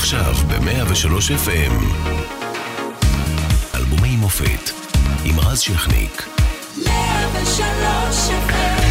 [0.00, 1.74] עכשיו ב-103 FM.
[3.74, 4.70] אלבומי מופת
[5.24, 6.28] עם רז שכניק.
[6.86, 8.90] 103 FM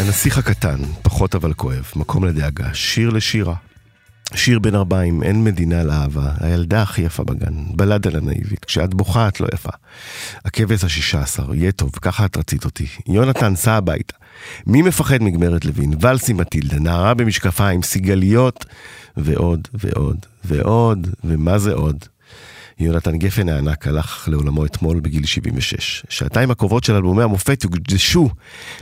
[0.00, 3.54] הנסיך הקטן, פחות אבל כואב, מקום לדאגה, שיר לשירה.
[4.34, 9.40] שיר בן ארבעים, אין מדינה לאהבה, הילדה הכי יפה בגן, בלדה לנאיבית, כשאת בוכה את
[9.40, 9.72] לא יפה.
[10.44, 12.86] הכבש השישה עשר, יהיה טוב, ככה את רצית אותי.
[13.08, 14.19] יונתן, סע הביתה.
[14.66, 15.92] מי מפחד מגמרת לוין?
[16.00, 18.64] ולסי מטילדה, נערה במשקפיים, סיגליות,
[19.16, 22.04] ועוד ועוד ועוד, ומה זה עוד?
[22.78, 26.04] יונתן גפן הענק הלך לעולמו אתמול בגיל 76.
[26.08, 28.28] שעתיים הקרובות של אלבומי המופת יוקדשו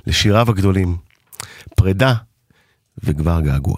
[0.07, 0.97] לשיריו הגדולים.
[1.77, 2.15] פרידה
[3.05, 3.77] וכבר געגוע.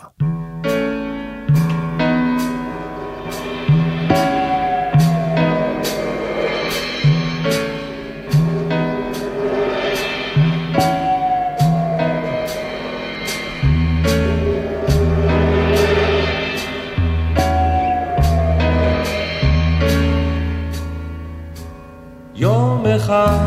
[23.11, 23.39] אחד,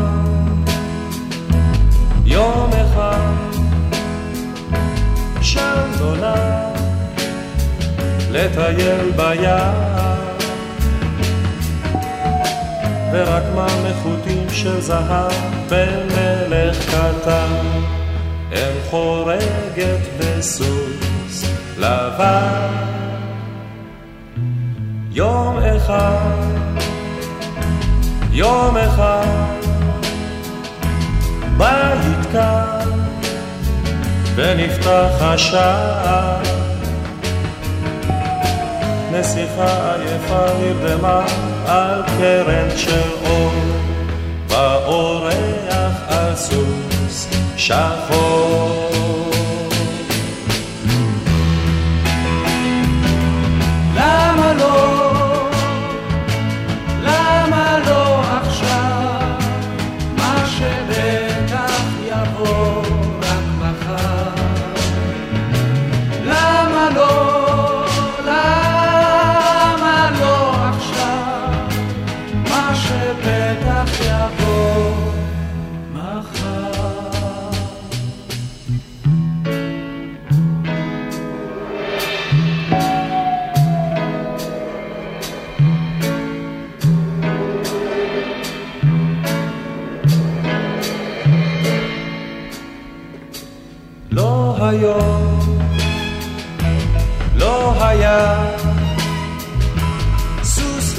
[2.24, 3.32] יום אחד,
[5.42, 6.78] שם נולד.
[8.30, 9.72] לטייל ביער,
[13.12, 15.32] ורק מלכותים של זהב
[15.70, 17.52] במלך קטן,
[18.52, 21.44] אם חורגת בסוס
[21.78, 22.68] לבן.
[25.10, 26.83] יום אחד
[28.36, 29.26] יום אחד
[31.56, 32.90] בית קר
[34.34, 36.42] ונפתח השער
[39.12, 41.26] נסיכה עייפה נרדמה
[41.66, 43.52] על קרן של אור
[44.48, 48.83] באורח על סוס שחור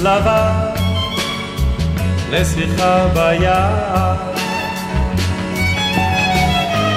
[0.06, 0.70] לבן
[2.30, 4.14] לשיחה ביער.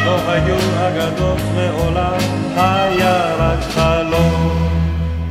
[0.05, 0.55] לא היו
[0.87, 2.17] אגדות מעולם,
[2.55, 4.69] היה רק חלום,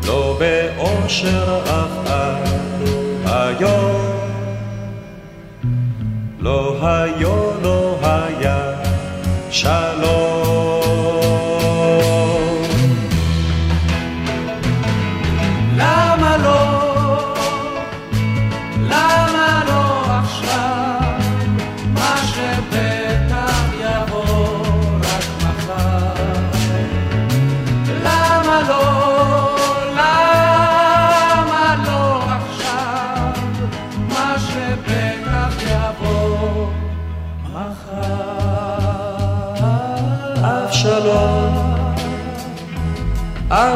[0.06, 2.88] לא באושר אף עד
[3.26, 4.00] היום.
[6.40, 8.74] לא היו, לא היה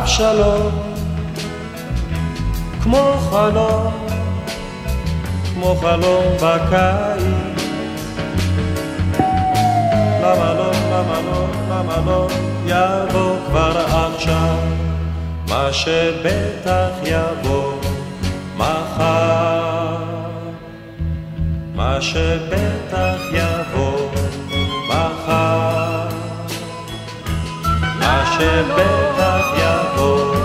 [0.02, 0.70] אבשלום,
[2.82, 3.92] כמו חלום,
[5.54, 7.62] כמו חלום בקיץ.
[10.22, 12.28] למה לא, למה לא, למה לא,
[12.66, 14.56] יבוא כבר עכשיו,
[15.48, 17.72] מה שבטח יבוא
[18.56, 19.96] מחר.
[21.74, 23.21] מה שבטח
[28.42, 30.41] שבטח יבוא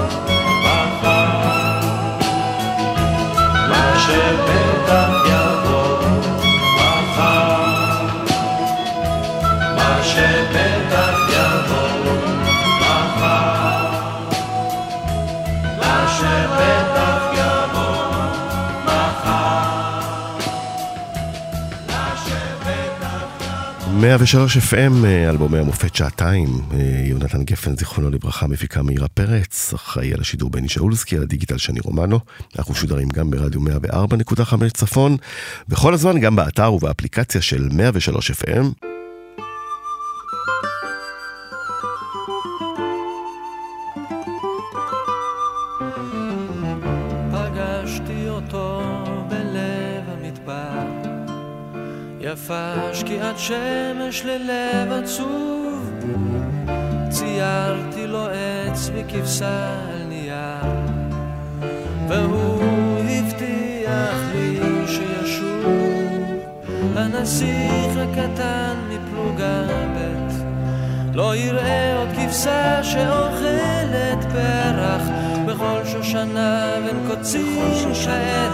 [24.02, 26.48] 103 FM, אלבומי המופת שעתיים,
[27.06, 31.80] יונתן גפן, זיכרונו לברכה, מפיקה מאירה פרץ, אחראי על השידור בני שאולסקי, על הדיגיטל שני
[31.80, 32.20] רומנו.
[32.58, 35.18] אנחנו משודרים גם ברדיו 104.5 צפון,
[35.70, 38.87] וכל הזמן גם באתר ובאפליקציה של 103 FM.
[53.38, 55.92] שקיעת שמש ללב עצוב,
[57.10, 60.72] ציירתי לו עץ וכבשה על נייר,
[62.08, 66.24] והוא הבטיח לי שישוב,
[66.96, 69.64] הנסיך הקטן מפלוגה
[69.96, 70.28] ב',
[71.16, 75.02] לא יראה עוד כבשה שאוכלת פרח.
[75.48, 78.52] בכל שושנה בין קוצים שעת,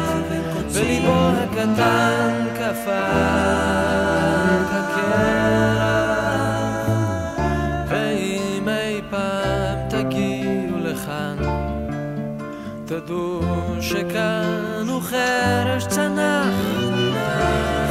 [0.73, 3.09] וליבו הקטן קפא
[4.71, 5.83] כקרח.
[7.87, 11.37] ואם אי פעם תגיעו לכאן,
[12.85, 13.41] תדעו
[13.81, 16.55] שכאן הוא חרש צנח,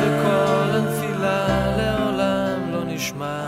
[0.00, 1.46] וכל הנפילה
[1.76, 3.46] לעולם לא נשמע.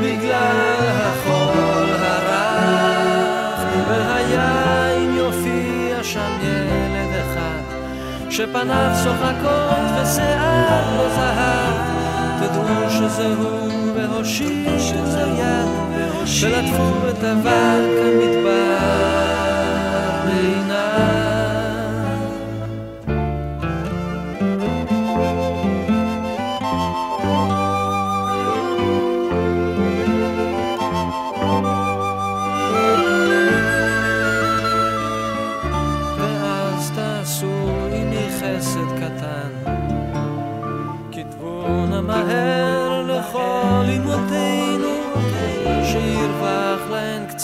[0.00, 0.75] בגלל
[8.36, 11.74] שפניו צוחקות ושיער לא זהב,
[12.40, 14.78] תדעו שזה הוא והושיטו
[15.38, 15.68] יד,
[16.42, 19.15] ולטפו את אבק המדבר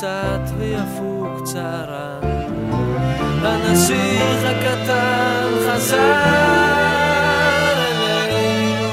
[0.03, 2.21] קצת ויפוג צערן.
[3.43, 6.15] הנסיך הקטן חזר
[8.29, 8.87] אלינו,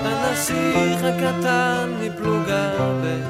[0.00, 2.70] הנסיך הקטן מפלוגה
[3.02, 3.20] ב'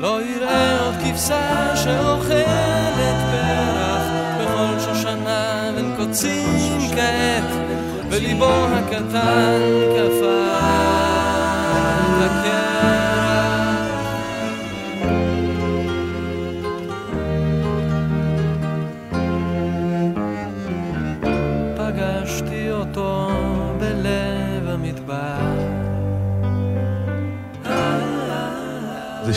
[0.00, 4.02] לא יראה עוד כבשה שאוכלת פרח.
[4.40, 7.44] בכל שושנה בין קוצים כעת
[8.10, 9.60] וליבו הקטן
[9.96, 10.55] קפא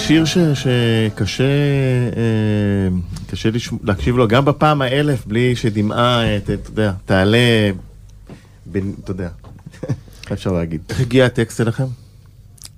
[0.09, 2.97] שיר ש, שקשה אה,
[3.29, 3.77] קשה לשמ...
[3.83, 7.71] להקשיב לו גם בפעם האלף בלי שדמעה, את- אתה יודע, תעלה,
[8.65, 9.29] בין, אתה יודע,
[10.33, 10.81] אפשר להגיד.
[10.89, 11.83] איך הגיע הטקסט אליכם?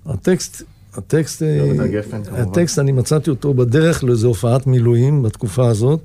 [0.05, 0.61] הטקסט,
[0.93, 2.21] הטקסט, אה, יונתן גפן.
[2.31, 5.99] הטקסט, אני מצאתי אותו בדרך לאיזו הופעת מילואים בתקופה הזאת,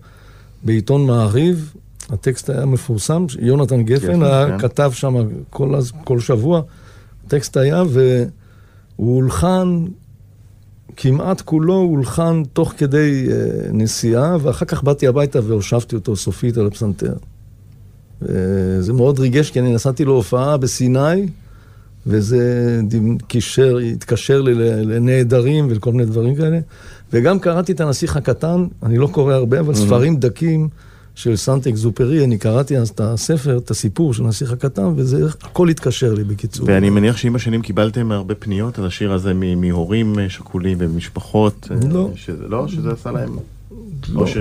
[0.63, 1.73] בעיתון מעריב.
[2.11, 4.59] הטקסט היה מפורסם, יונתן גפן היה, כן.
[4.59, 5.15] כתב שם
[5.51, 5.75] כל,
[6.05, 6.63] כל שבוע.
[7.27, 8.17] הטקסט היה, והוא
[9.17, 9.85] הולחן,
[10.97, 13.37] כמעט כולו הולחן תוך כדי אה,
[13.73, 17.15] נסיעה, ואחר כך באתי הביתה והושבתי אותו סופית על הפסנתר.
[18.23, 18.35] אה,
[18.81, 21.27] זה מאוד ריגש, כי אני נסעתי להופעה בסיני,
[22.07, 22.81] וזה
[23.27, 24.55] קישר, התקשר לי
[24.85, 26.59] לנעדרים ולכל מיני דברים כאלה.
[27.13, 30.69] וגם קראתי את הנסיך הקטן, אני לא קורא הרבה, אבל ספרים דקים
[31.17, 35.69] של סנט אקזופרי, אני קראתי אז את הספר, את הסיפור של הנסיך הקטן, וזה, הכל
[35.69, 36.67] התקשר לי בקיצור.
[36.69, 41.69] ואני מניח שעם השנים קיבלתם הרבה פניות על השיר הזה מהורים שכולים ומשפחות.
[41.71, 42.11] אה, לא.
[42.15, 43.37] שזה, לא, שזה עשה להם...
[44.13, 44.21] לא.
[44.21, 44.37] או ש...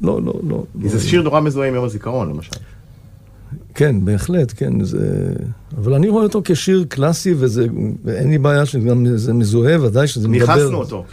[0.00, 0.64] לא, לא, לא.
[0.82, 2.56] כי זה שיר נורא מזוהה עם יום הזיכרון, למשל.
[3.74, 5.32] כן, בהחלט, כן, זה...
[5.76, 7.66] אבל אני רואה אותו כשיר קלאסי, וזה,
[8.04, 10.54] ואין לי בעיה שגם זה מזוהה, ודאי שזה מדבר.
[10.54, 11.04] ניכסנו אותו.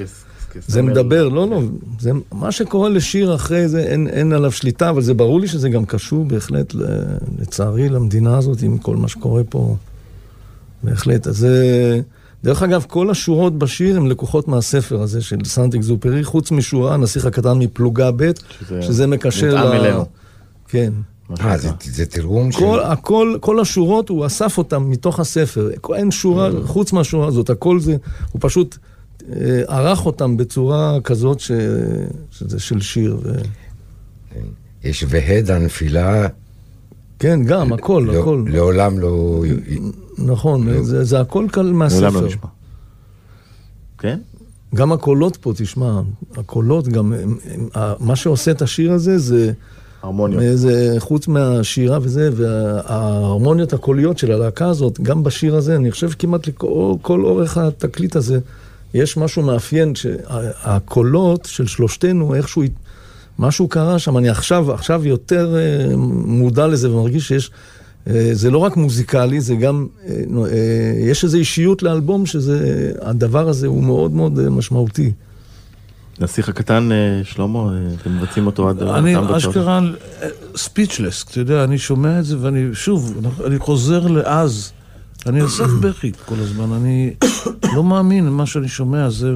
[0.67, 1.61] זה מדבר, לא, לא,
[1.99, 5.69] זה, מה שקורה לשיר אחרי זה, אין, אין עליו שליטה, אבל זה ברור לי שזה
[5.69, 6.85] גם קשור בהחלט, ל-
[7.39, 9.75] לצערי, למדינה הזאת, עם כל מה שקורה פה,
[10.83, 11.27] בהחלט.
[11.27, 11.99] אז זה...
[12.43, 17.25] דרך אגב, כל השורות בשיר הן לקוחות מהספר הזה של סנט אקזופרי, חוץ משורה, הנסיך
[17.25, 18.31] הקטן מפלוגה ב',
[18.61, 20.05] שזה שזה מקשר מותאם אלינו.
[20.67, 20.93] כן.
[21.41, 21.57] אה.
[21.57, 22.59] זה- זה תרגום של...
[22.59, 25.69] כל, הכל, כל השורות, הוא אסף אותן מתוך הספר.
[25.95, 27.91] אין שורה, חוץ מהשורה הזאת, הכל זה,
[28.31, 28.90] הוא פשוט אה,
[29.67, 31.51] ערך אותם בצורה כזאת ש,
[32.31, 33.17] שזה של שיר.
[33.23, 33.33] ו...
[34.83, 36.27] יש והד הנפילה,
[37.19, 38.45] כן, גם, הכל, לא- הכל.
[38.47, 39.43] לעולם לא...
[40.17, 42.09] נכון, זה, זה הכל קל מהספר.
[42.09, 42.47] לא נשמע.
[43.97, 44.19] כן?
[44.75, 46.01] גם הקולות פה, תשמע,
[46.37, 49.51] הקולות גם, הם, הם, ה- מה שעושה את השיר הזה זה,
[50.01, 50.43] הרמוניות.
[50.57, 56.47] זה חוץ מהשירה וזה, וההרמוניות הקוליות של הלהקה הזאת, גם בשיר הזה, אני חושב כמעט
[56.47, 58.39] לכל כל אורך התקליט הזה,
[58.93, 62.63] יש משהו מאפיין, שהקולות של שלושתנו, איכשהו,
[63.39, 65.95] משהו קרה שם, אני עכשיו, עכשיו יותר אה,
[66.25, 67.51] מודע לזה ומרגיש שיש,
[68.07, 70.23] אה, זה לא רק מוזיקלי, זה גם, אה,
[70.97, 75.11] יש איזו אישיות לאלבום שזה, הדבר הזה הוא מאוד מאוד משמעותי.
[76.19, 76.89] נסיך הקטן,
[77.23, 78.83] שלמה, אתם מבצעים אותו עד...
[78.83, 79.37] אני.
[79.37, 79.79] אשכרה
[80.55, 84.71] ספיצ'לס, אתה יודע, אני שומע את זה ואני, שוב, אני חוזר לאז.
[85.27, 87.13] אני על סף בכי כל הזמן, אני
[87.75, 89.33] לא מאמין למה שאני שומע, זה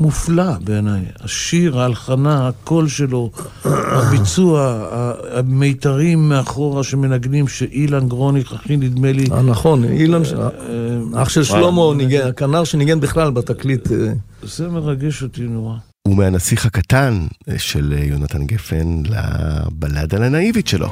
[0.00, 1.02] מופלא בעיניי.
[1.20, 3.30] השיר, ההלחנה, הקול שלו,
[3.64, 4.86] הביצוע,
[5.34, 11.42] המיתרים מאחורה שמנגנים, שאילן גרוניך, אחי, נדמה לי, אה, נכון, אילן, ש- אה, אח של
[11.44, 11.82] שלמה,
[12.24, 13.92] הכנר שניגן בכלל בתקליט.
[13.92, 15.76] אה, זה מרגש אותי נורא.
[16.08, 20.88] ומהנסיך הקטן של אה, יונתן גפן לבלדה הנאיבית שלו.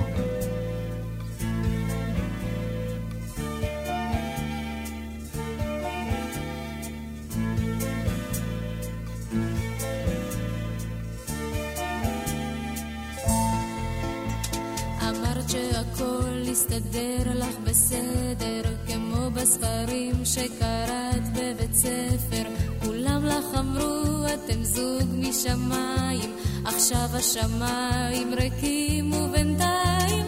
[16.73, 22.43] יסתדר לך בסדר, כמו בספרים שקראת בבית ספר.
[22.85, 30.26] כולם לך אמרו, אתם זוג משמיים, עכשיו השמיים ריקים ובינתיים.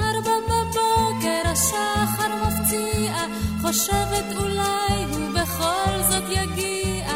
[0.00, 3.26] ארבע בבוקר השחר מפציע,
[3.62, 7.12] חושבת אולי הוא בכל זאת יגיע.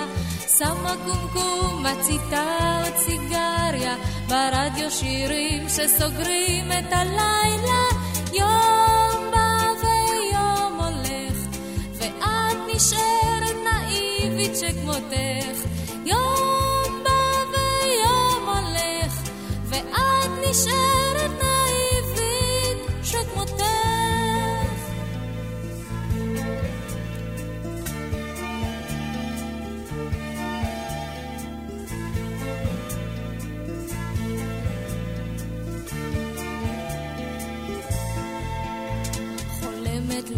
[0.59, 3.97] שמה קומקום, מציתה עוד סיגריה,
[4.28, 8.05] ברדיו שירים שסוגרים את הלילה.
[8.38, 11.38] יום בא ויום הולך,
[11.99, 15.59] ואת נשארת נאיבית שכמותך.
[16.05, 17.21] יום בא
[17.52, 19.12] ויום הולך,
[19.69, 21.46] ואת נשארת נאיבית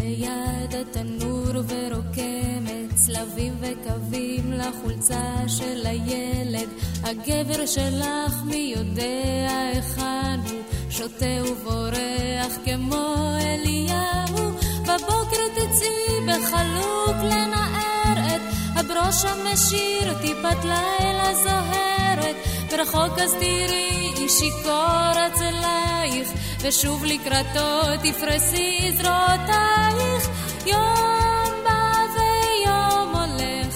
[0.01, 6.69] ליד התנור ורוקמת צלבים וקווים לחולצה של הילד.
[7.03, 10.61] הגבר שלך מי יודע היכן הוא?
[10.89, 14.49] שותה ובורח כמו אליהו.
[14.81, 18.41] בבוקר תצאי בחלוק לנער את
[18.75, 22.35] הברוש המשיר טיפת לילה זוהרת
[22.71, 26.29] ברחוק אז תראי שיכור אצלייך
[26.61, 30.29] ושוב לקראתו תפרסי זרועותייך
[30.65, 33.75] יום בא ויום הולך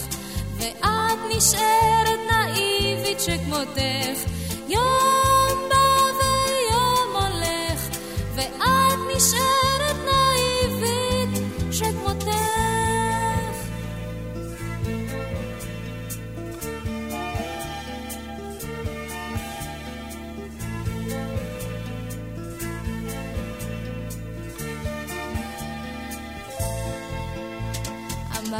[0.57, 4.19] ואת נשארת נאיבית שכמותך.
[4.67, 7.97] יום בא ויום הולך
[8.35, 9.62] ואת נשארת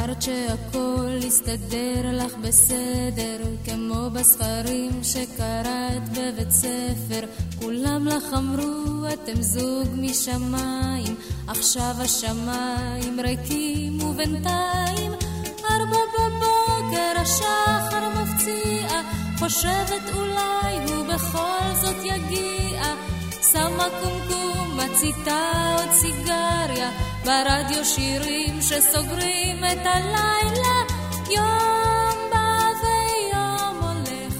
[0.04, 7.26] אמרת שהכל יסתדר לך בסדר, כמו בספרים שקראת בבית ספר.
[7.60, 11.14] כולם לך אמרו, אתם זוג משמיים,
[11.46, 15.12] עכשיו השמיים ריקים ובינתיים
[15.70, 19.00] ארבע בבוקר השחר מפציע,
[19.38, 22.82] חושבת אולי הוא בכל זאת יגיע.
[23.52, 26.90] שמה קומקום, מציתה עוד סיגריה,
[27.24, 29.33] ברדיו שירים שסוגרים
[29.72, 30.74] את הלילה.
[31.30, 34.34] יום בא ויום הולך,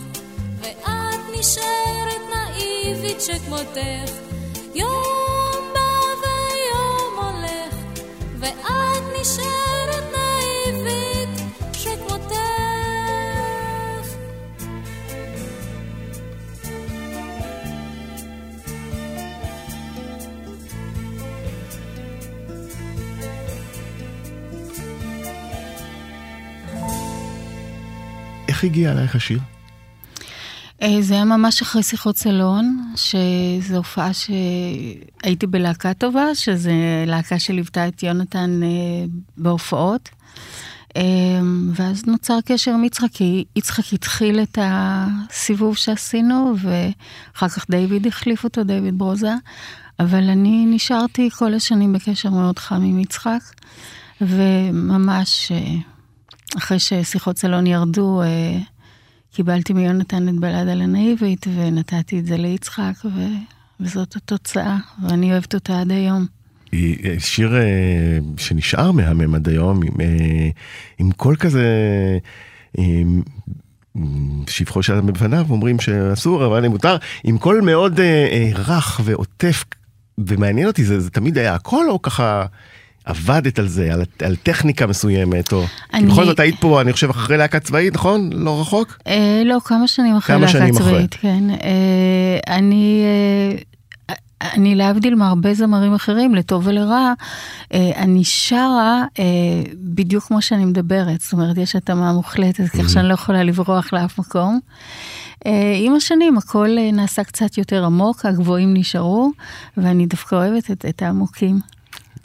[0.61, 4.11] ואת נשארת נאיבית שכמותך.
[4.75, 5.91] יום בא
[6.23, 7.75] ויום הולך,
[8.41, 9.74] ואת נשארת
[28.65, 29.39] הגיע אלייך השיר?
[30.83, 36.71] אה, זה היה ממש אחרי שיחות סלון, שזו הופעה שהייתי בלהקה טובה, שזו
[37.07, 38.69] להקה שליוותה את יונתן אה,
[39.37, 40.09] בהופעות.
[40.97, 41.03] אה,
[41.73, 48.45] ואז נוצר קשר עם יצחק, כי יצחק התחיל את הסיבוב שעשינו, ואחר כך דיוויד החליף
[48.45, 49.35] אותו, דיוויד ברוזה.
[50.01, 53.41] אבל אני נשארתי כל השנים בקשר מאוד חם עם יצחק,
[54.21, 55.53] וממש
[56.57, 58.59] אחרי ששיחות סלון ירדו, אה,
[59.33, 63.21] קיבלתי מיונתן את בלדה לנאיבית, ונתתי את זה ליצחק, ו...
[63.81, 66.27] וזאת התוצאה, ואני אוהבת אותה עד היום.
[66.75, 69.95] אה, שיר אה, שנשאר מהמם עד היום, עם,
[70.99, 71.69] עם קול כזה,
[72.77, 73.23] עם,
[74.49, 79.65] שבחו של בפניו, אומרים שאסור, אבל אני מותר, עם קול מאוד אה, אה, רך ועוטף,
[80.19, 82.47] ומעניין אותי, זה, זה תמיד היה הקול או ככה
[83.05, 85.65] עבדת על זה, על, על טכניקה מסוימת, או...
[85.95, 88.31] אני- בכל זאת היית פה, אני חושב, אחרי להקה צבאית, נכון?
[88.33, 88.99] לא רחוק?
[89.07, 90.87] אה, לא, כמה שנים אחרי כמה להקה שנים אחרי.
[90.93, 91.45] צבאית, כן.
[91.51, 93.03] אה, אני,
[94.11, 94.15] אה,
[94.55, 97.13] אני להבדיל מהרבה זמרים אחרים, לטוב ולרע,
[97.75, 99.25] אה, אני שרה אה,
[99.75, 104.19] בדיוק כמו שאני מדברת, זאת אומרת, יש התאמה מוחלטת, כך שאני לא יכולה לברוח לאף
[104.19, 104.61] מקום.
[105.47, 109.31] אה, עם השנים הכל אה, נעשה קצת יותר עמוק, הגבוהים נשארו,
[109.77, 111.59] ואני דווקא אוהבת את, את העמוקים.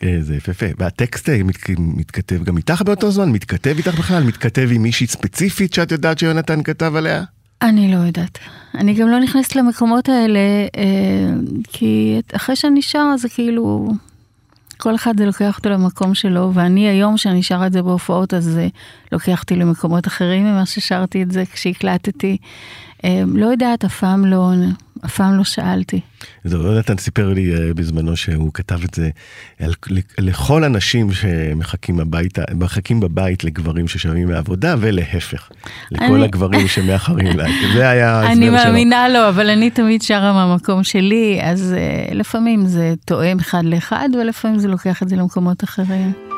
[0.03, 0.65] אה, זה יפהפה.
[0.77, 3.29] והטקסט אה, מת, מתכתב גם איתך באותו זמן?
[3.29, 4.23] מתכתב איתך בכלל?
[4.23, 7.23] מתכתב עם מישהי ספציפית שאת יודעת שיונתן כתב עליה?
[7.61, 8.39] אני לא יודעת.
[8.75, 10.39] אני גם לא נכנסת למקומות האלה,
[10.77, 11.33] אה,
[11.67, 13.93] כי אחרי שאני שרה זה כאילו,
[14.77, 18.43] כל אחד זה לוקח אותו למקום שלו, ואני היום שאני שרה את זה בהופעות, אז
[18.43, 18.67] זה
[19.11, 22.37] לוקח אותי למקומות אחרים ממה ששרתי את זה כשהקלטתי.
[23.05, 24.51] אה, לא יודעת, אף פעם לא,
[25.05, 25.99] אף פעם לא שאלתי.
[26.43, 29.09] זהו, יונתן סיפר לי אה, בזמנו שהוא כתב את זה
[29.59, 29.73] על,
[30.19, 35.49] לכל הנשים שמחכים הביתה, מחכים בבית לגברים ששבים מהעבודה, ולהפך,
[35.91, 37.45] לכל אני- הגברים שמאחרים לה.
[37.75, 38.51] זה היה ההסבר אני שלו.
[38.51, 41.75] מאמינה לו, אבל אני תמיד שרה מהמקום שלי, אז
[42.09, 46.28] uh, לפעמים זה תואם אחד לאחד, ולפעמים זה לוקח את זה למקומות אחרים.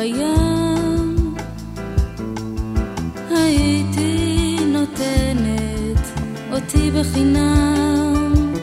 [0.00, 1.34] בים,
[3.30, 6.04] הייתי נותנת
[6.52, 8.54] אותי בחינם.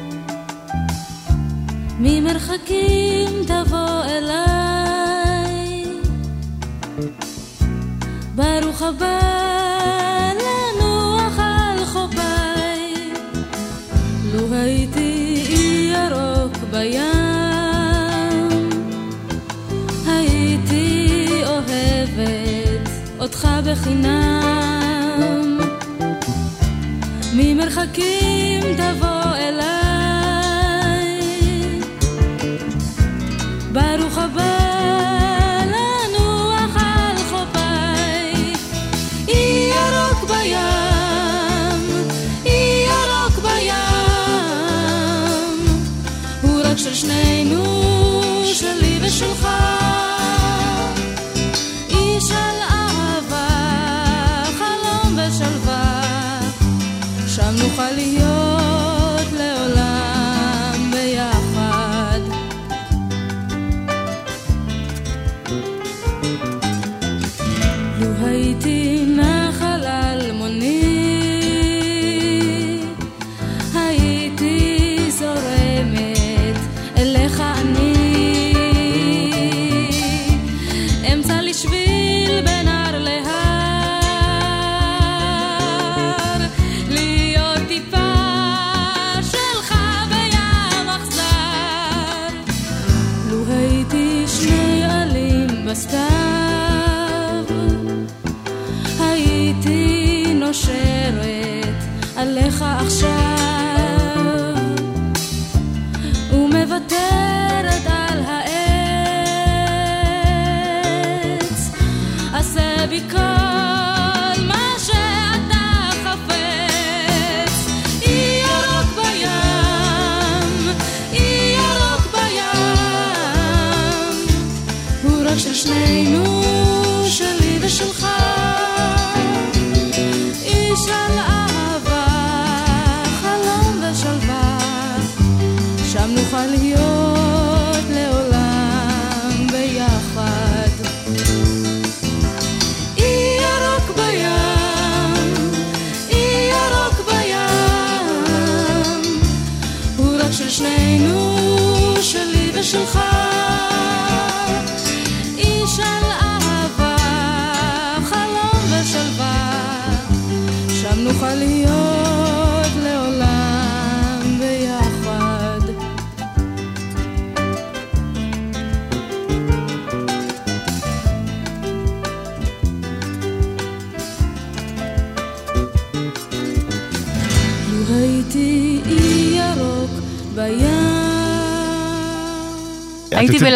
[1.99, 5.83] ממרחקים תבוא אליי,
[8.35, 9.19] ברוך הבא
[10.33, 13.11] לנוח על חופיי.
[14.33, 15.43] לו הייתי
[15.93, 17.16] ירוק בים,
[23.67, 25.59] בחינם.
[27.33, 29.16] ממרחקים תבוא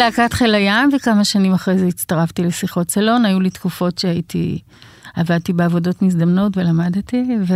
[0.02, 3.24] בלהקת חיל הים, וכמה שנים אחרי זה הצטרפתי לשיחות סלון.
[3.24, 4.58] היו לי תקופות שהייתי,
[5.14, 7.54] עבדתי בעבודות מזדמנות ולמדתי, ו...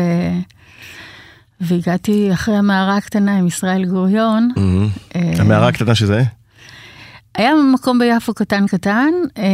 [1.61, 4.51] והגעתי אחרי המערה הקטנה עם ישראל גוריון.
[4.57, 4.89] מהמם.
[5.17, 6.23] אה, המערה הקטנה שזה?
[7.35, 9.45] היה מקום ביפו קטן קטן, אה,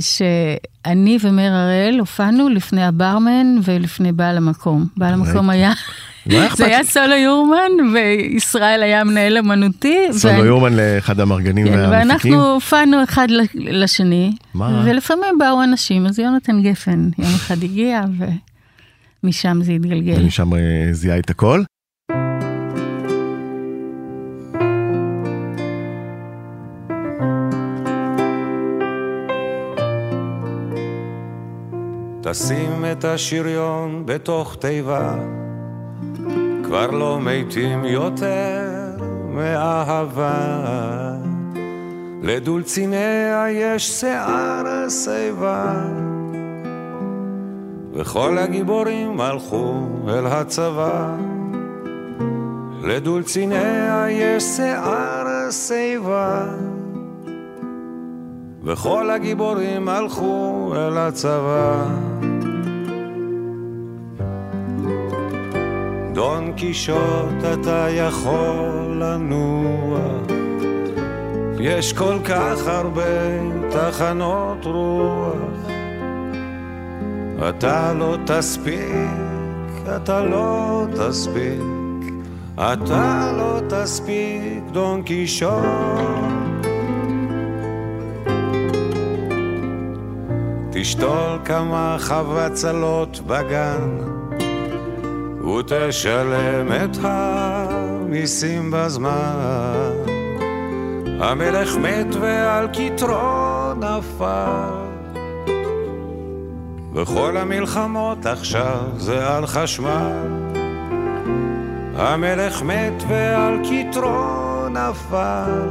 [0.00, 4.86] שאני ומאיר הראל הופענו לפני הברמן ולפני בעל המקום.
[4.96, 5.72] בעל המקום היה,
[6.30, 6.84] זה היה.
[6.84, 9.96] סולו יורמן, וישראל היה מנהל אמנותי.
[10.12, 11.98] סולו יורמן לאחד המארגנים כן, והמפיקים.
[12.38, 13.42] ואנחנו הופענו אחד ל-
[13.82, 14.32] לשני?
[14.84, 18.00] ולפעמים באו אנשים, אז יונתן גפן יום אחד הגיע,
[19.24, 20.22] ומשם זה התגלגל.
[20.22, 20.60] ומשם אה,
[20.92, 21.62] זיהה את הכל.
[32.22, 35.14] תשים את השריון בתוך תיבה,
[36.68, 38.70] כבר לא מתים יותר
[39.30, 40.34] מאהבה.
[42.22, 45.74] לדולציניה יש שיער שיבה,
[47.92, 49.74] וכל הגיבורים הלכו
[50.08, 51.16] אל הצבא.
[52.82, 56.46] לדולציניה יש שיער שיבה,
[58.64, 61.84] וכל הגיבורים הלכו אל הצבא.
[66.18, 70.26] דון קישוט אתה יכול לנוח,
[71.60, 73.02] יש כל כך הרבה
[73.70, 75.70] תחנות רוח.
[77.48, 82.12] אתה לא תספיק, אתה לא תספיק,
[82.54, 85.52] אתה לא תספיק, דון קישוט.
[90.70, 94.17] תשתול כמה חבצלות בגן
[95.44, 99.92] ותשלם את המיסים בזמן.
[101.20, 104.88] המלך מת ועל כתרו נפל
[106.94, 110.48] וכל המלחמות עכשיו זה על חשמל.
[111.96, 115.68] המלך מת ועל כתרו נפל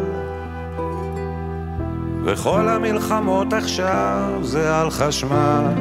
[2.26, 5.74] וכל המלחמות עכשיו זה על חשמל.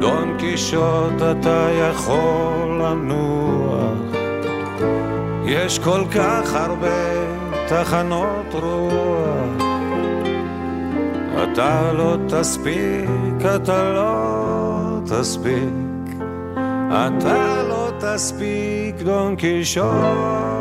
[0.00, 4.14] דון קישוט אתה יכול לנוח,
[5.44, 7.10] יש כל כך הרבה
[7.68, 9.70] תחנות רוח.
[11.42, 16.14] אתה לא תספיק, אתה לא תספיק,
[16.88, 20.59] אתה לא תספיק, דון קישוט.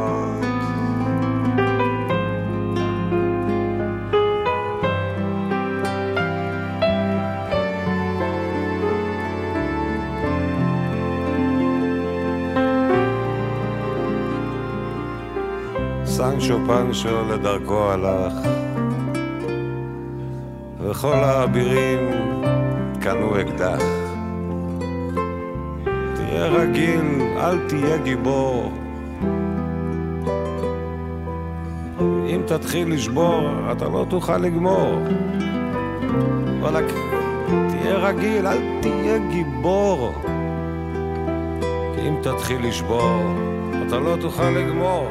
[16.49, 18.33] סנצ'ו פנצ'ו לדרכו הלך,
[20.79, 21.99] וכל האבירים
[22.99, 23.83] קנו אקדח.
[26.15, 28.71] תהיה רגיל, אל תהיה גיבור.
[32.01, 34.95] אם תתחיל לשבור, אתה לא תוכל לגמור.
[36.59, 36.93] וואלכ,
[37.69, 40.13] תהיה רגיל, אל תהיה גיבור.
[42.07, 43.21] אם תתחיל לשבור,
[43.87, 45.07] אתה לא תוכל לגמור.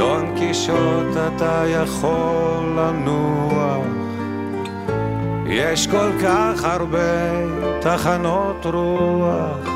[0.00, 3.84] דון קישוט אתה יכול לנוח,
[5.46, 7.30] יש כל כך הרבה
[7.80, 9.68] תחנות רוח.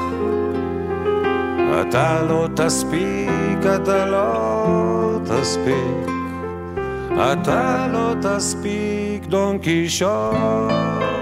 [1.80, 6.08] אתה לא תספיק, אתה לא תספיק,
[7.16, 11.13] אתה לא תספיק, דון קישוט.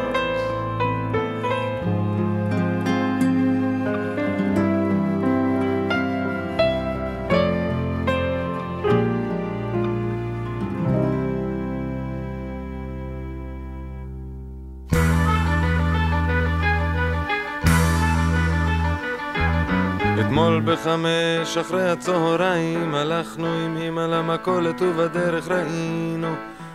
[20.82, 26.34] בחמש אחרי הצהריים הלכנו עם אמא למכולת ובדרך ראינו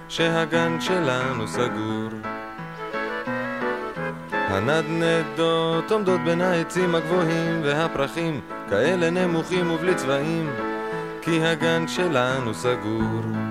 [0.09, 2.09] שהגן שלנו סגור.
[4.31, 10.49] הנדנדות עומדות בין העצים הגבוהים והפרחים כאלה נמוכים ובלי צבעים
[11.21, 13.46] כי הגן שלנו סגור.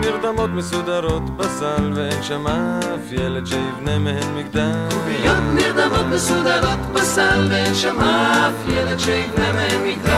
[0.00, 4.88] נרדמות מסודרות בסל ואין שם אף ילד שיבנה מהן מגדל.
[4.90, 10.08] קוביות נרדמות מסודרות בסל ואין שם אף ילד שיבנה מהן מגדל.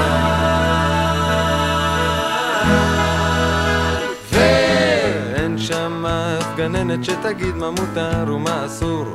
[4.33, 9.15] ואין שם אף גננת שתגיד מה מותר ומה אסור.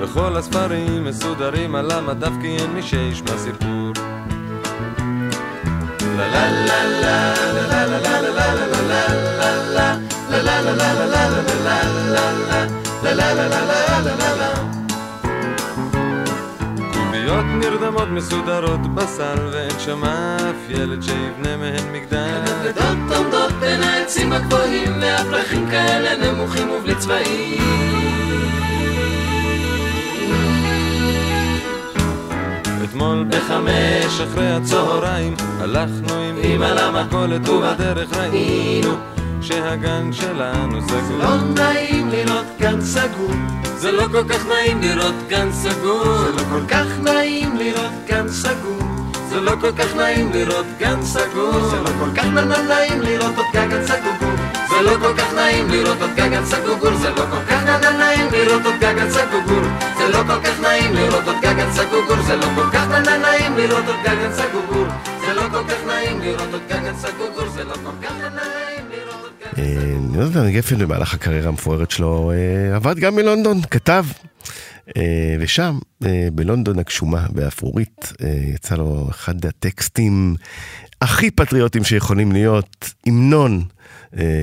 [0.00, 4.07] וכל הספרים מסודרים על המדף כי אין מי שישמע סיפור.
[16.92, 22.42] קוביות נרדמות מסודרות בסל ואין שם אף ילד שיבנה מהן מגדל.
[22.62, 28.67] לידות עומדות בין העצים הגבוהים והפרחים כאלה נמוכים ובלי צבעים.
[32.90, 38.94] אתמול בחמש אחרי הצהריים הלכנו עם אמא למכולת ובדרך ראינו
[39.40, 41.18] שהגן שלנו סגור.
[41.18, 43.32] לא נעים לראות גן סגור.
[43.76, 46.04] זה לא כל כך נעים לראות גן סגור.
[46.04, 48.78] זה לא כל כך נעים לראות גן סגור.
[49.28, 51.60] זה לא כל כך נעים לראות גן סגור.
[51.70, 54.27] זה לא כל כך נעים לראות עוד גגן סגור.
[54.78, 56.44] זה לא כל כך נעים לראות עוד גגן.
[56.44, 57.62] זה לא כל כך
[57.98, 59.62] נעים לראות עוד גגן סגור.
[59.98, 62.22] זה לא כל כך נעים לראות עוד גגן סגור.
[62.26, 64.86] זה לא כל כך נעים לראות עוד גגן סגור.
[65.20, 67.48] זה לא כל כך נעים לראות עוד גגן סגור.
[67.48, 68.84] זה לא כל כך נעים.
[70.14, 74.04] יונתן גפן במהלך הקריירה המפוארת שלו אה, עבד גם מלונדון, כתב.
[74.96, 78.12] אה, ושם, אה, בלונדון הגשומה, באפרורית,
[78.54, 80.34] יצא לו אחד הטקסטים
[81.00, 83.64] הכי פטריוטיים שיכולים להיות, המנון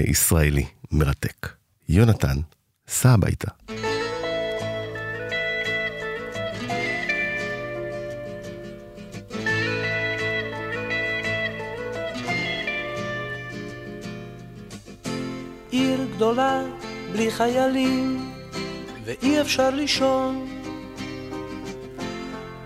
[0.07, 1.47] ישראלי מרתק.
[1.89, 2.37] יונתן,
[2.87, 3.51] סע הביתה.
[15.69, 16.63] עיר גדולה
[17.11, 18.31] בלי חיילים
[19.05, 20.47] ואי אפשר לישון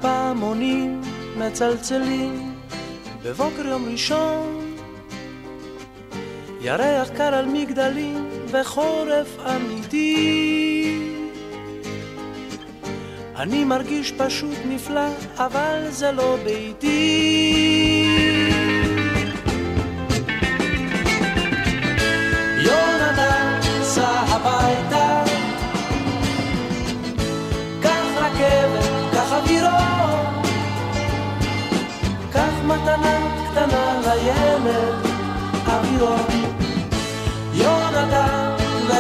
[0.02, 1.02] פעמונים
[1.38, 2.56] מצלצלים
[3.24, 4.59] בבוקר יום ראשון
[6.62, 11.00] ירח קר על מגדלים וחורף אמיתי.
[13.36, 17.40] אני מרגיש פשוט נפלא אבל זה לא ביתי.
[22.58, 25.24] יונתן סע הביתה.
[32.32, 33.20] קח מתנה
[33.52, 35.06] קטנה לילד
[35.68, 36.39] אווירון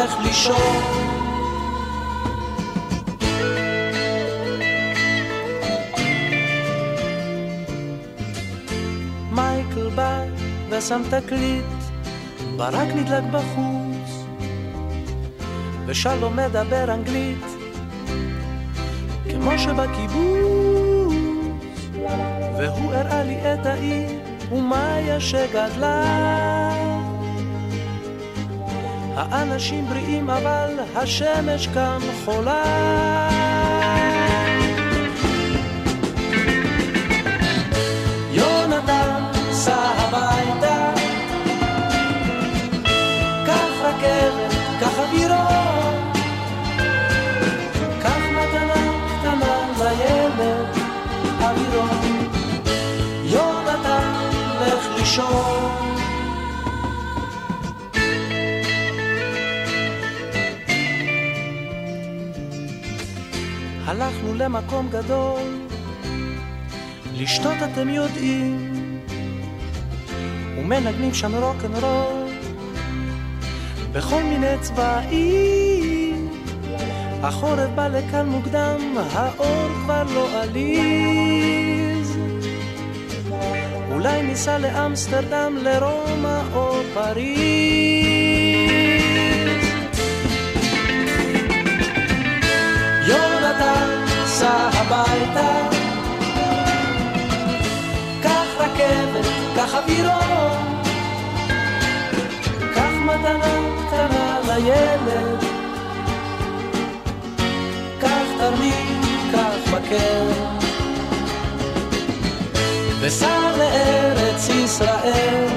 [0.10, 0.84] לך לישון
[9.32, 10.24] מייקל בא
[10.70, 11.66] ושם תקליט
[12.56, 14.26] ברק נדלק בחוץ,
[15.86, 17.46] ושלום מדבר אנגלית,
[19.30, 21.14] כמו שבקיבוץ,
[22.58, 24.10] והוא הראה לי את העיר,
[24.52, 26.89] ומאיה שגדלה.
[29.20, 32.64] האנשים בריאים אבל השמש כאן חולה.
[38.32, 40.90] יונתן סע הביתה
[43.90, 45.69] רכבת, קח אווירון,
[64.40, 65.68] למקום גדול,
[67.14, 68.74] לשתות אתם יודעים,
[70.58, 72.30] ומנגנים שם רוקנרול.
[73.92, 76.30] בכל מיני צבעים.
[77.22, 78.78] החורף בא לכאן מוקדם,
[79.12, 82.18] האור כבר לא עליז.
[83.92, 88.29] אולי ניסע לאמסטרדם, לרומא או פריז.
[94.42, 95.70] יונתן, סע הביתה,
[98.24, 99.26] קח רכבת,
[99.56, 100.82] קח אווירון,
[102.76, 105.44] קח מתנה קטנה לילד,
[108.00, 110.28] קח תרמיד, קח מקל,
[113.02, 115.48] וסע לארץ ישראל.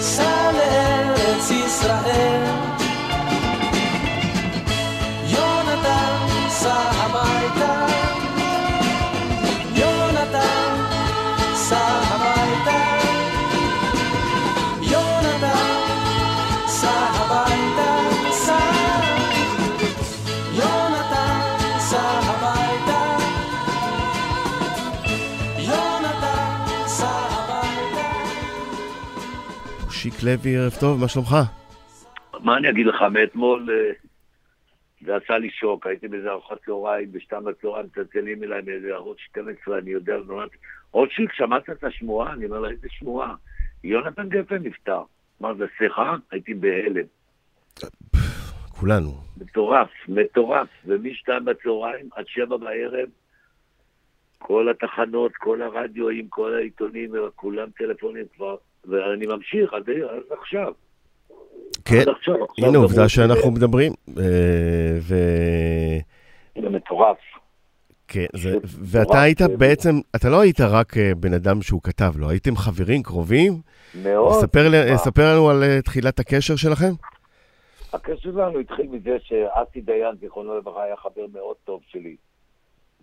[0.00, 2.61] סע לארץ ישראל.
[30.24, 31.36] לוי, ערב טוב, מה שלומך?
[32.40, 33.92] מה אני אגיד לך, מאתמול אה,
[35.00, 39.78] זה עשה לי שוק, הייתי באיזה ארוחת צהריים, בשתיים בצהריים מצלצלים אליי מאיזה ערוץ 12,
[39.78, 40.48] אני יודע, נולד...
[40.92, 42.32] רוטשילד, שמעת את השמועה?
[42.32, 43.34] אני אומר לה, איזה שמועה?
[43.84, 45.02] יונתן גפן נפטר.
[45.40, 46.16] מה זה, שיחה?
[46.30, 47.04] הייתי בהלם.
[48.70, 49.14] כולנו.
[49.40, 50.68] מטורף, מטורף.
[50.86, 53.08] ומשתיים בצהריים עד שבע בערב,
[54.38, 60.72] כל התחנות, כל הרדיואים, כל העיתונים, כולם טלפונים כבר, ואני ממשיך עד עד עכשיו.
[61.84, 62.04] כן,
[62.58, 63.92] הנה עובדה שאנחנו מדברים.
[64.18, 64.22] אה,
[65.00, 65.14] ו...
[66.62, 67.16] זה מטורף.
[68.08, 72.30] כן, זה, ואתה היית בעצם, אתה לא היית רק אה, בן אדם שהוא כתב לו,
[72.30, 73.52] הייתם חברים קרובים?
[74.02, 74.32] מאוד.
[74.40, 74.96] ספר, לי- מה?
[74.98, 76.92] ספר לנו על אה, תחילת הקשר שלכם.
[77.92, 82.16] הקשר שלנו התחיל מזה שאסי דיין, זיכרונו לברכה, היה חבר מאוד טוב שלי.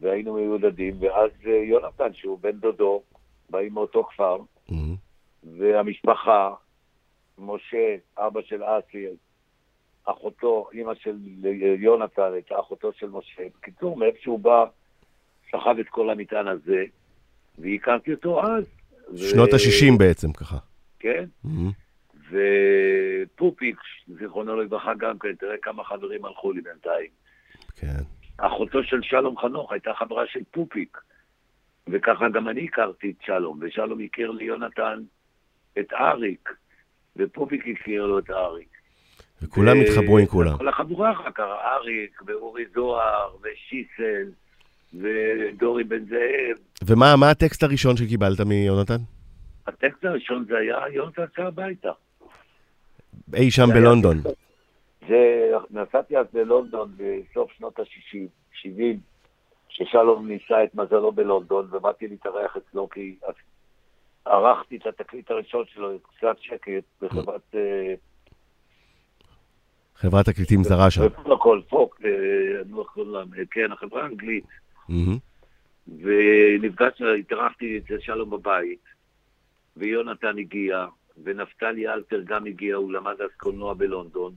[0.02, 3.02] והיינו מיודדים, ואז אה, יונתן, שהוא בן דודו,
[3.50, 4.38] באים מאותו כפר,
[5.44, 6.54] והמשפחה,
[7.38, 9.06] משה, אבא של אסי,
[10.06, 11.16] אחותו, אימא של
[11.80, 13.44] יונתן, הייתה אחותו של משה.
[13.58, 14.66] בקיצור, מאיפה שהוא בא,
[15.52, 16.84] סחב את כל המטען הזה,
[17.58, 18.64] והכרתי אותו אז.
[19.16, 20.58] שנות ו- ה-60 בעצם, ככה.
[21.00, 21.26] כן.
[21.44, 21.72] מהמם.
[22.30, 27.10] ופופיק, זיכרונו לברכה גם כן, תראה כמה חברים הלכו לי בינתיים.
[27.76, 28.04] כן.
[28.38, 30.98] אחותו של שלום חנוך הייתה חברה של פופיק,
[31.88, 35.00] וככה גם אני הכרתי את שלום, ושלום הכיר ליונתן
[35.80, 36.50] את אריק,
[37.16, 38.70] ופופיק הכיר לו את אריק.
[39.42, 40.58] וכולם ו- התחברו עם כולם.
[40.58, 44.32] כל החבורה אחר כך, אריק, ואורי זוהר, ושיסל,
[44.94, 46.58] ודורי בן זאב.
[46.86, 48.98] ומה מה הטקסט הראשון שקיבלת מיונתן?
[49.68, 51.92] הטקסט הראשון זה היה יונתן צא הביתה.
[53.36, 54.18] אי שם היה בלונדון.
[55.08, 58.18] זה, נסעתי אז ללונדון בסוף שנות ה-60,
[58.54, 59.00] 70,
[59.70, 63.16] ששלום ניסה את מזלו בלונדון, ובאתי להתארח אצלו כי
[64.30, 67.42] ערכתי את התקליט הראשון שלו, קצת שקט, בחברת...
[67.56, 67.94] אה,
[69.96, 71.06] חברת תקליטים זרה שם.
[71.06, 74.46] בפרוקול, פוק, אה, אני לא יכול להם, אה, כן, החברה האנגלית.
[74.90, 75.18] מהמם.
[75.88, 78.84] ונפגש, התארחתי אצל שלום בבית,
[79.78, 80.86] ויונתן הגיע,
[81.24, 84.34] ונפתלי אלתר גם הגיע, הוא למד אז קולנוע בלונדון.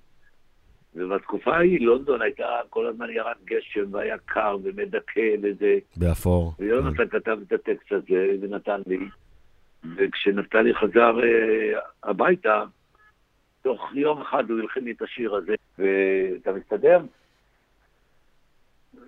[0.95, 5.79] ובתקופה ההיא לונדון הייתה, כל הזמן ירד גשם, והיה קר ומדכא וזה.
[5.97, 6.53] באפור.
[6.59, 8.99] ויונתן כתב את הטקסט הזה ונתן לי.
[9.97, 12.65] וכשנפתלי חזר אה, הביתה,
[13.63, 15.55] תוך יום אחד הוא הלחין לי את השיר הזה.
[15.79, 17.01] ואתה מסתדר?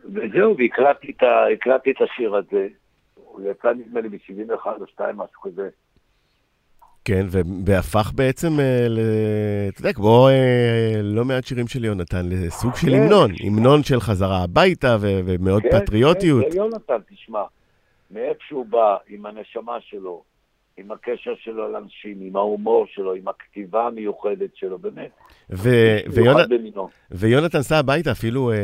[0.05, 1.23] וזהו, והקלטתי את,
[1.55, 2.69] הקלטתי את השיר הזה.
[3.15, 5.69] הוא יצא נדמה לי ב-71 או 2, משהו כזה.
[7.05, 7.27] כן,
[7.67, 12.87] והפך בעצם, אה, ל- אתה יודע, כמו אה, לא מעט שירים של יונתן, לסוג של
[12.87, 12.95] כן.
[13.03, 13.31] המנון.
[13.47, 16.45] המנון של חזרה הביתה ומאוד כן, פטריוטיות.
[16.45, 17.43] כן, זה יונתן, תשמע.
[18.11, 20.23] מאיפה שהוא בא, עם הנשמה שלו,
[20.77, 25.11] עם הקשר שלו לאנשים, עם ההומור שלו, עם הכתיבה המיוחדת שלו, באמת.
[25.51, 26.79] ו- ויונ-.
[27.11, 28.57] ויונתן סע הביתה אפילו אה,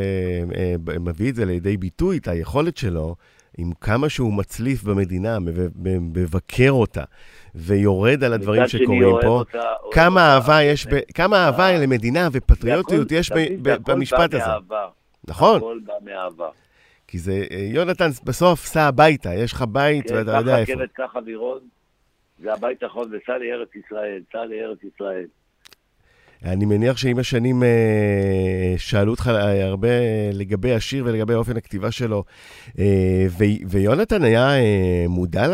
[0.56, 3.16] אה, מביא את זה לידי ביטוי, את היכולת שלו,
[3.58, 5.38] עם כמה שהוא מצליף במדינה,
[6.00, 7.04] מבקר אותה,
[7.54, 9.28] ויורד על הדברים שקורים פה.
[9.28, 13.32] אותה, כמה אהבה יש, ב- כמה אהבה למדינה ופטריוטיות יש
[13.86, 14.50] במשפט הזה.
[15.28, 15.56] נכון.
[15.56, 16.48] הכל בא מאהבה.
[17.06, 20.72] כי זה, אה, יונתן בסוף סע הביתה, יש לך בית כן, ואתה יודע איפה.
[20.72, 21.58] רכבת, קח אווירון,
[22.40, 25.26] זה הבית האחרון, וסע לארץ ישראל, סע לארץ ישראל.
[26.44, 29.88] אני מניח שעם השנים אה, שאלו אותך אה, הרבה
[30.32, 32.24] לגבי השיר ולגבי אופן הכתיבה שלו,
[32.78, 33.26] אה,
[33.70, 35.46] ויונתן היה אה, מודע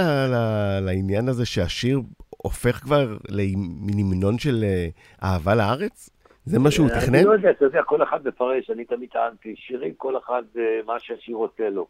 [0.81, 2.01] לעניין הזה שהשיר
[2.37, 4.89] הופך כבר למין המנון של אה,
[5.23, 6.11] אהבה לארץ?
[6.45, 7.15] זה מה שהוא תכנן?
[7.15, 10.81] אני לא יודע, אתה יודע, כל אחד מפרש, אני תמיד טענתי, שירים, כל אחד זה
[10.87, 11.87] מה שהשיר רוצה לו.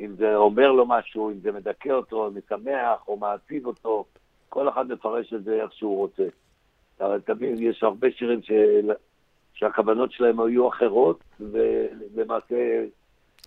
[0.00, 4.04] אם זה אומר לו משהו, אם זה מדכא אותו, משמח או מעציב אותו,
[4.54, 6.22] כל אחד מפרש את זה איך שהוא רוצה.
[7.00, 8.90] אבל תמיד יש הרבה שירים של...
[9.54, 12.84] שהכוונות שלהם היו אחרות, ולמעשה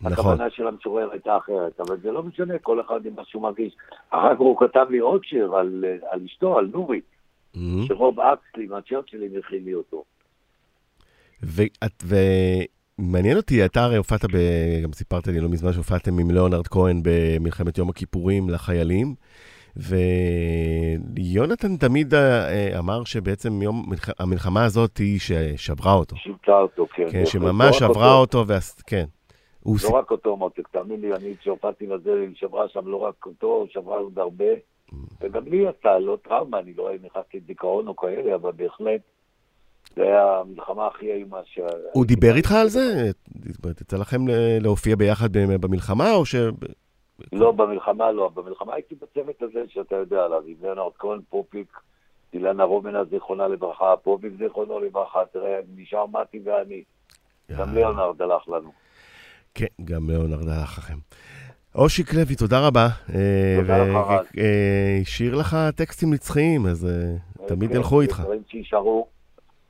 [0.02, 0.12] נכון.
[0.14, 1.80] הכוונה של המשורר הייתה אחרת.
[1.80, 3.74] אבל זה לא משנה, כל אחד עם מה שהוא מרגיש.
[4.10, 7.04] אחר כך הוא כתב לי עוד שיר על, על אשתו, על נורית,
[7.56, 7.58] Mhm.
[7.88, 10.04] שרוב אקסלי מהצ'רצ'ילים הכין לי אותו.
[11.44, 12.04] ואת-
[13.00, 14.38] ומעניין אותי, אתה הרי הופעת, ב...
[14.84, 19.16] גם סיפרת לי לא מזמן שהופעתם עם ליאונרד כהן במלחמת יום הכיפורים לחיילים,
[21.16, 26.16] ויונתן תמיד אה, אמר שבעצם יום, מלח- המלחמה הזאת היא ששברה אותו.
[26.16, 27.04] שימתה אותו, כן.
[27.04, 27.28] כן, בהחלט.
[27.28, 28.72] שממש לא רק עברה אותו, ועש...
[28.88, 29.06] כן.
[29.60, 29.78] הוא...
[29.84, 33.66] לא רק אותו מותק, תאמין לי, אני כשהופעתי בזה, היא שברה שם לא רק אותו,
[33.74, 34.46] שברה עוד הרבה,
[35.22, 39.02] וגם לי עשתה, לא טראומה, אני לא נכנסתי לדיכאון או כאלה, אבל בהחלט,
[39.96, 41.60] זה היה המלחמה הכי איומה ש...
[41.92, 43.12] הוא דיבר איתך על זה?
[43.46, 44.22] זאת אומרת, יצא לכם
[44.62, 46.36] להופיע ביחד ב- במלחמה, או ש...
[47.34, 48.30] לא, במלחמה לא.
[48.34, 51.80] במלחמה הייתי בצוות הזה שאתה יודע עליו, עם ליאונרד כהן, פופיק,
[52.34, 56.84] אילנה רומנה, זיכרונה לברכה, פופיק, זיכרונו לברכה, תראה, נשאר מתי ואני.
[57.60, 58.72] גם ליאונרד הלך לנו.
[59.54, 60.98] כן, גם ליאונרד הלך לכם.
[61.76, 62.88] אושיק לוי, תודה רבה.
[63.16, 64.26] אה, תודה לך, רז.
[64.36, 68.20] והשאיר לך טקסטים נצחיים, אז אה, תמיד כן, ילכו איתך.
[68.20, 69.17] דברים שישארו.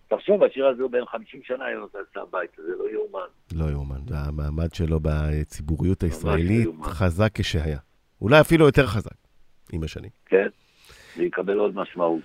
[0.08, 3.28] תחשוב, השיר הזה הוא בן 50 שנה, יונתן עשה הביתה, זה לא יאומן.
[3.56, 7.78] לא יאומן, והמעמד שלו בציבוריות הישראלית חזק כשהיה.
[8.22, 9.16] אולי אפילו יותר חזק,
[9.74, 10.10] עם השנים.
[10.26, 10.48] כן,
[11.16, 12.22] זה יקבל עוד משמעות.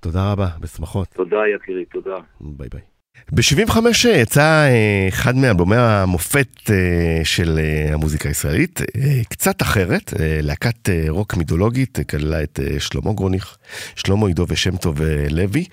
[0.00, 1.08] תודה רבה, בשמחות.
[1.08, 2.16] תודה יקירי, תודה.
[2.40, 2.95] ביי ביי.
[3.32, 8.80] ב-75 יצא אה, אחד מאלבומי המופת אה, של אה, המוזיקה הישראלית,
[9.28, 13.56] קצת אחרת, להקת רוק מיתולוגית, כללה את שלמה גרוניך,
[13.96, 15.00] שלמה עידו ושם טוב
[15.30, 15.64] לוי,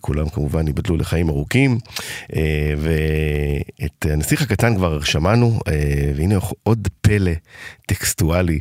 [0.00, 1.78] כולם כמובן ייבדלו לחיים ארוכים,
[2.78, 5.60] ואת הנסיך הקטן כבר שמענו,
[6.16, 7.32] והנה עוד פלא
[7.86, 8.60] טקסטואלי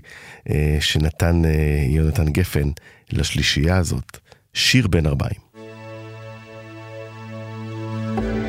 [0.79, 1.41] שנתן
[1.87, 2.69] יונתן גפן
[3.11, 4.17] לשלישייה הזאת,
[4.53, 5.48] שיר בן ארבעים.
[8.19, 8.48] מקשיב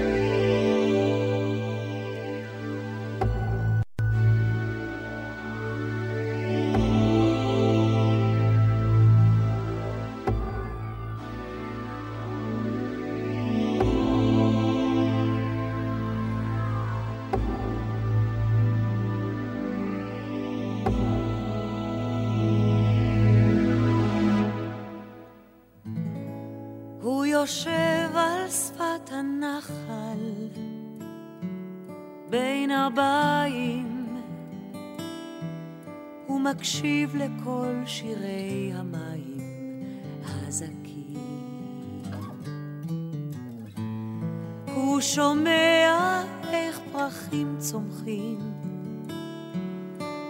[45.00, 46.22] שומע
[46.52, 48.38] איך פרחים צומחים,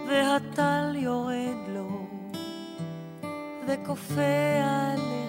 [0.07, 2.07] והטל יורד לו,
[3.67, 4.21] וכופה
[4.63, 5.20] עליך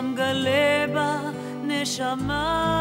[0.00, 0.86] יש שם גלה
[1.64, 2.80] בנשמה.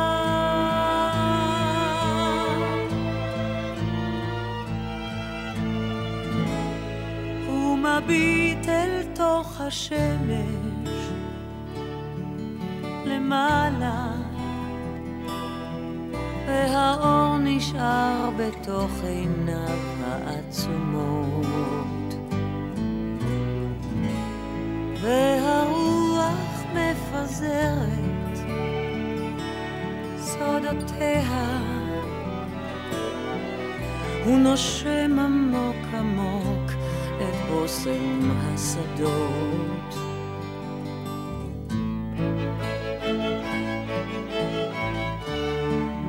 [7.99, 11.09] מביט אל תוך השמש
[13.05, 14.11] למעלה
[16.47, 21.49] והאור נשאר בתוך עיניו העצומות
[27.39, 28.37] מפזרת
[30.17, 31.59] סודותיה
[34.25, 36.71] הוא נושם עמוק עמוק
[37.17, 39.95] את בושם השדות.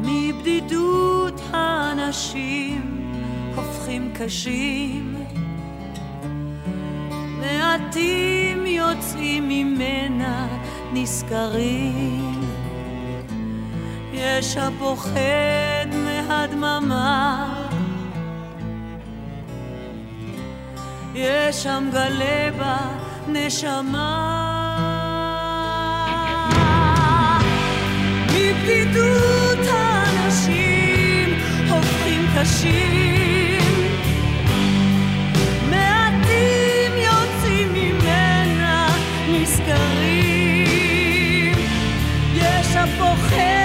[0.03, 3.13] מבדידות האנשים
[3.57, 5.10] הופכים קשים,
[11.11, 12.41] נזכרים.
[14.13, 17.47] יש הפוחד מהדממה
[21.15, 22.51] יש שם גלה
[23.27, 24.27] בנשמה.
[28.27, 31.29] מבדידות האנשים
[31.71, 33.30] הופכים קשים,
[43.03, 43.60] יש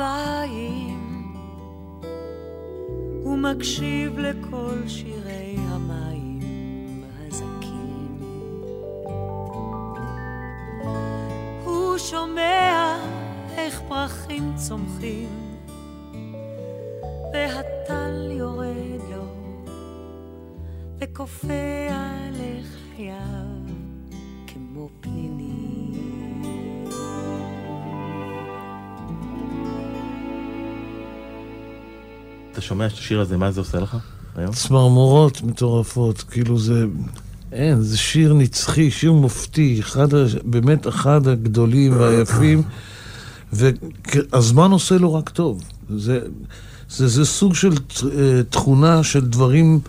[0.00, 1.34] הבאים
[3.24, 8.18] ומקשיב לכל שירי המים הזכים.
[11.64, 12.96] הוא שומע
[13.56, 15.56] איך פרחים צומחים
[17.32, 19.24] והטל יורד לו
[20.98, 21.88] וכופה
[22.32, 23.74] לחייו
[24.46, 25.49] כמו פנינים.
[32.60, 33.96] אתה שומע את השיר הזה, מה זה עושה לך
[34.36, 34.52] היום?
[34.52, 36.84] צמרמורות מטורפות, כאילו זה...
[37.52, 40.08] אין, זה שיר נצחי, שיר מופתי, אחד,
[40.44, 42.62] באמת אחד הגדולים והיפים,
[43.52, 45.62] והזמן עושה לו רק טוב.
[45.90, 46.20] זה,
[46.88, 49.80] זה, זה סוג של אה, תכונה של דברים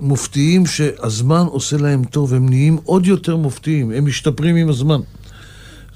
[0.00, 5.00] מופתיים שהזמן עושה להם טוב, הם נהיים עוד יותר מופתיים, הם משתפרים עם הזמן.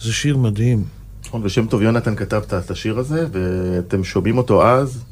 [0.01, 0.85] זה שיר מדהים.
[1.26, 5.05] נכון, ושם טוב יונתן כתב את השיר הזה, ואתם שומעים אותו אז,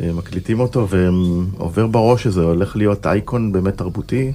[0.00, 4.32] מקליטים אותו, ועובר בראש שזה הולך להיות אייקון באמת תרבותי.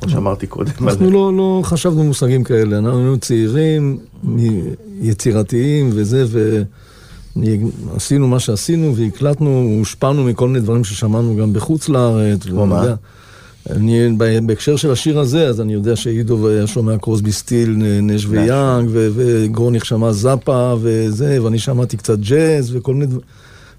[0.00, 0.70] כמו שאמרתי קודם.
[0.80, 3.98] אנחנו לא, לא חשבנו מושגים כאלה, אנחנו היינו צעירים,
[5.00, 6.24] יצירתיים וזה,
[7.36, 12.42] ועשינו מה שעשינו והקלטנו, הושפענו מכל מיני דברים ששמענו גם בחוץ לארץ.
[12.42, 12.94] כמו מה?
[13.70, 14.08] אני,
[14.46, 19.84] בהקשר של השיר הזה, אז אני יודע שעידו היה שומע קרוסבי סטיל, נש ויאנג, וגרוניך
[19.84, 23.24] שמע זאפה וזה, ואני שמעתי קצת ג'אז וכל מיני דברים,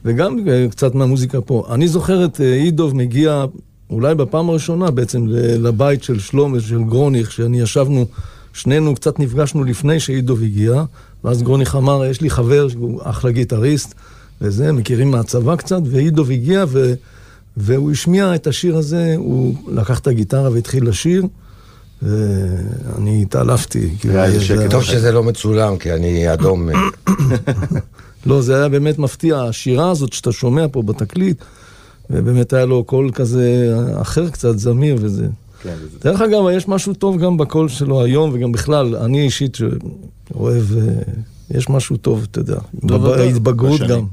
[0.05, 0.37] וגם
[0.69, 1.67] קצת מהמוזיקה פה.
[1.71, 3.45] אני זוכר את עידו מגיע
[3.89, 5.25] אולי בפעם הראשונה בעצם
[5.59, 8.05] לבית של שלום ושל גרוניך, שאני ישבנו,
[8.53, 10.83] שנינו קצת נפגשנו לפני שאידוב הגיע,
[11.23, 13.93] ואז גרוניך אמר, יש לי חבר שהוא אחלה גיטריסט,
[14.41, 16.93] וזה, מכירים מהצבא קצת, ואידוב הגיע ו...
[17.57, 21.25] והוא השמיע את השיר הזה, הוא לקח את הגיטרה והתחיל לשיר,
[22.01, 23.89] ואני התעלפתי.
[24.69, 26.69] טוב שזה לא מצולם, כי אני אדום.
[28.25, 31.43] לא, זה היה באמת מפתיע, השירה הזאת שאתה שומע פה בתקליט,
[32.09, 35.27] ובאמת היה לו קול כזה אחר קצת, זמיר וזה.
[35.63, 40.77] כן, דרך אגב, יש משהו טוב גם בקול שלו היום, וגם בכלל, אני אישית שאוהב,
[40.77, 40.93] אה,
[41.51, 44.05] יש משהו טוב, אתה יודע, בהתבגרות גם.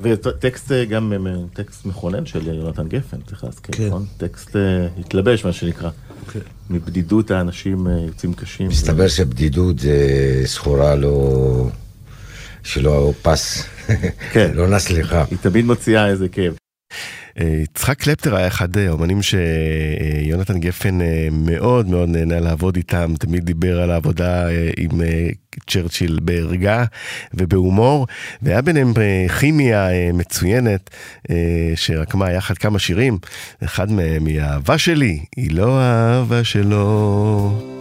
[0.00, 3.86] וטקסט אה, גם, אה, טקסט מכונן של יונתן גפן, צריך להזכיר, כן.
[3.86, 4.04] נכון?
[4.16, 4.56] טקסט
[5.00, 5.90] התלבש, מה שנקרא.
[6.32, 6.40] כן.
[6.70, 8.68] מבדידות האנשים יוצאים קשים.
[8.68, 9.96] מסתבר שבדידות זה
[10.44, 11.68] סחורה לא...
[12.62, 13.64] שלא פס,
[14.32, 14.50] כן.
[14.54, 15.24] לא נסליחה.
[15.30, 16.54] היא תמיד מוציאה איזה כאב.
[17.40, 23.80] יצחק קלפטר היה אחד האומנים שיונתן גפן אה, מאוד מאוד נהנה לעבוד איתם, תמיד דיבר
[23.80, 25.28] על העבודה אה, עם אה,
[25.66, 26.84] צ'רצ'יל בערגה
[27.34, 28.06] ובהומור,
[28.42, 28.92] והיה ביניהם
[29.40, 30.90] כימיה מצוינת
[31.74, 33.18] שרקמה יחד כמה שירים,
[33.64, 37.78] אחד מהם היא האהבה שלי, היא לא האהבה שלו.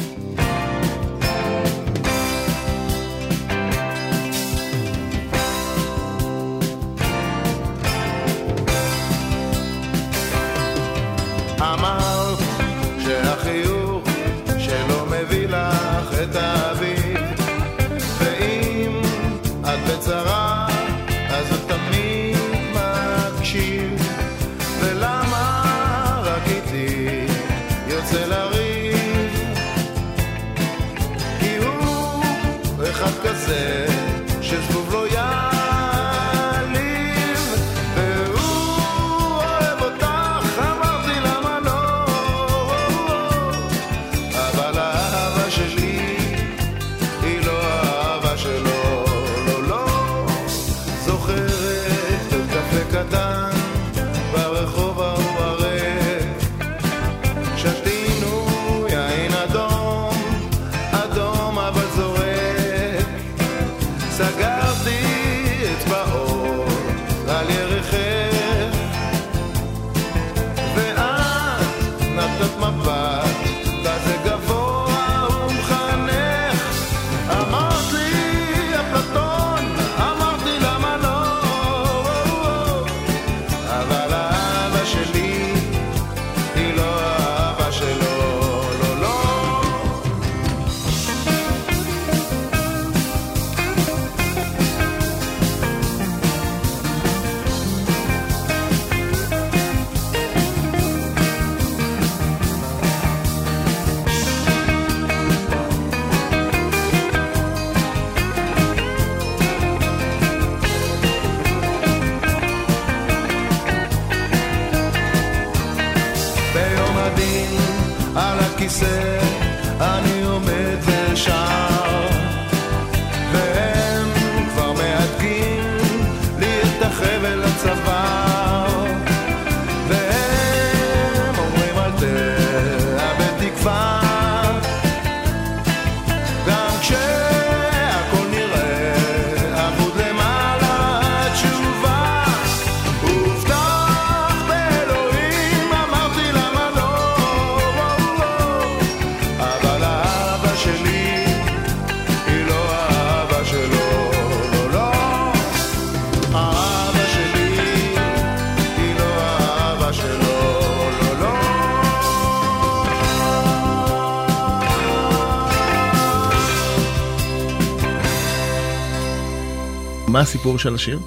[170.48, 171.00] הסיפור של השיר?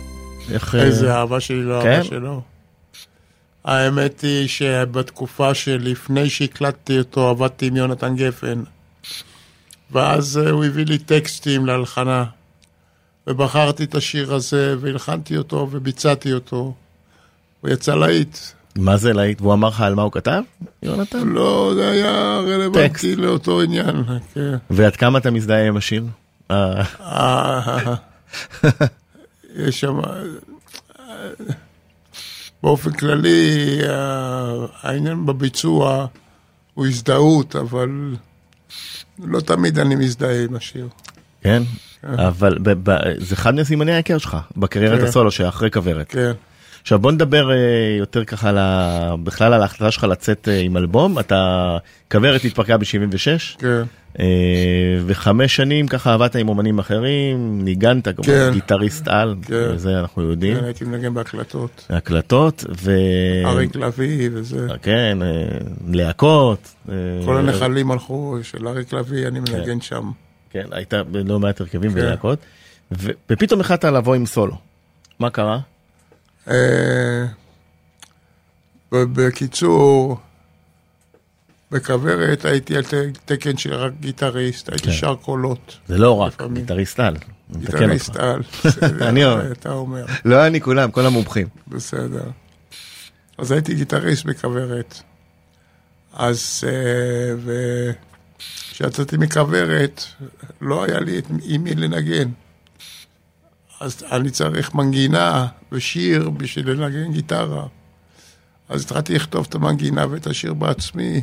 [0.51, 0.75] איך...
[0.75, 1.89] איזה אהבה שלי לא כן?
[1.89, 2.43] אהבה שלו.
[3.65, 8.63] האמת היא שבתקופה שלפני שהקלטתי אותו עבדתי עם יונתן גפן.
[9.91, 12.25] ואז הוא הביא לי טקסטים להלחנה.
[13.27, 16.75] ובחרתי את השיר הזה, והלחנתי אותו וביצעתי אותו.
[17.61, 18.37] הוא יצא להיט.
[18.77, 19.41] מה זה להיט?
[19.41, 20.43] והוא אמר לך על מה הוא כתב,
[20.83, 21.29] יונתן?
[21.29, 24.57] לא, זה היה רלוונטי לאותו עניין, כן.
[24.71, 26.05] ועד כמה אתה מזדהה עם השיר?
[29.57, 29.63] אה.
[29.63, 30.01] אה, יש שם...
[32.63, 33.81] באופן כללי,
[34.83, 36.07] העניין בביצוע
[36.75, 38.17] הוא הזדהות, אבל
[39.19, 40.89] לא תמיד אני מזדהה עם השיר.
[41.43, 41.63] כן?
[42.03, 42.09] כן.
[42.19, 42.59] אבל
[43.19, 45.07] זה אחד מסימני ההיכר שלך, בקריירת כן.
[45.07, 46.07] הסולו שאחרי כוורת.
[46.09, 46.33] כן.
[46.83, 47.57] עכשיו בוא נדבר אה,
[47.99, 49.15] יותר ככה על ה...
[49.25, 51.79] בכלל על ההחלטה שלך לצאת אה, עם אלבום, אתה,
[52.11, 53.59] כוורת התפרקה ב-76.
[53.59, 53.83] כן.
[54.19, 54.25] אה,
[55.07, 58.51] וחמש שנים ככה עבדת עם אומנים אחרים, ניגנת כמו כן.
[58.53, 59.77] גיטריסט על, כן.
[59.77, 60.57] זה אנחנו יודעים.
[60.57, 61.87] כן, הייתי מנגן בהקלטות.
[61.91, 62.93] הקלטות, ו...
[63.45, 64.67] אריק לביא וזה.
[64.83, 65.19] כן,
[65.89, 66.75] להקות.
[67.25, 69.81] כל הנחלים הלכו של אריק לביא, אני מנגן כן.
[69.81, 70.11] שם.
[70.51, 71.99] כן, היית בלא מעט הרכבים כן.
[71.99, 72.39] ולהקות,
[73.31, 74.55] ופתאום החלטת לבוא עם סולו.
[75.19, 75.59] מה קרה?
[76.49, 77.25] אה,
[78.93, 80.17] בקיצור,
[81.71, 82.83] בכוורת הייתי על
[83.25, 84.93] תקן של רק גיטריסט, הייתי כן.
[84.93, 85.77] שר קולות.
[85.89, 87.17] זה לא רק, גיטריסט על.
[87.59, 88.43] גיטריסט על,
[89.09, 89.53] אני אומר.
[89.53, 90.05] אתה אומר.
[90.25, 91.47] לא אני, כולם, כל המומחים.
[91.69, 92.25] בסדר.
[93.39, 95.03] אז הייתי גיטריסט בכוורת.
[96.13, 97.93] אז, אה,
[98.71, 100.05] כשיצאתי מכוורת,
[100.61, 102.29] לא היה לי עם מי לנגן.
[103.81, 107.67] אז אני צריך מנגינה ושיר בשביל לנגן גיטרה.
[108.69, 111.21] אז התחלתי לכתוב את המנגינה ואת השיר בעצמי,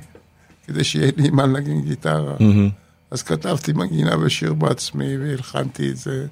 [0.68, 2.36] כדי שיהיה לי מה לנגן גיטרה.
[2.38, 2.72] Mm-hmm.
[3.12, 6.28] אז כתבתי מנגינה ושיר בעצמי, והלחנתי את זה,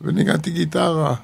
[0.00, 1.14] וניגנתי גיטרה?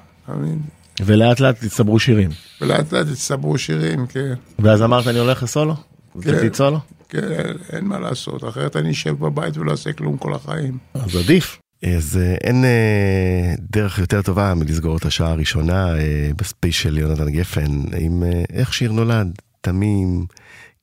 [0.99, 2.29] ולאט לאט הצטברו שירים.
[2.61, 4.33] ולאט לאט הצטברו שירים, כן.
[4.59, 5.75] ואז אמרת, אני הולך לסולו?
[6.21, 6.53] כן.
[6.53, 6.79] סולו?
[7.09, 10.77] כן, אין מה לעשות, אחרת אני אשב בבית ולא אעשה כלום כל החיים.
[10.93, 11.59] אז עדיף.
[11.85, 17.81] אז אה, אין אה, דרך יותר טובה מלסגור את השעה הראשונה אה, בספיישל יונתן גפן,
[17.97, 20.25] עם אה, איך שיר נולד, תמים,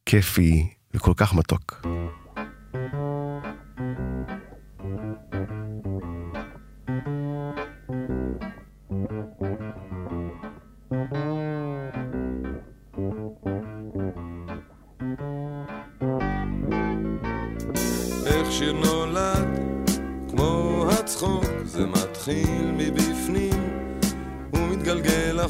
[0.07, 1.83] כיפי וכל כך מתוק.
[1.85, 3.06] איך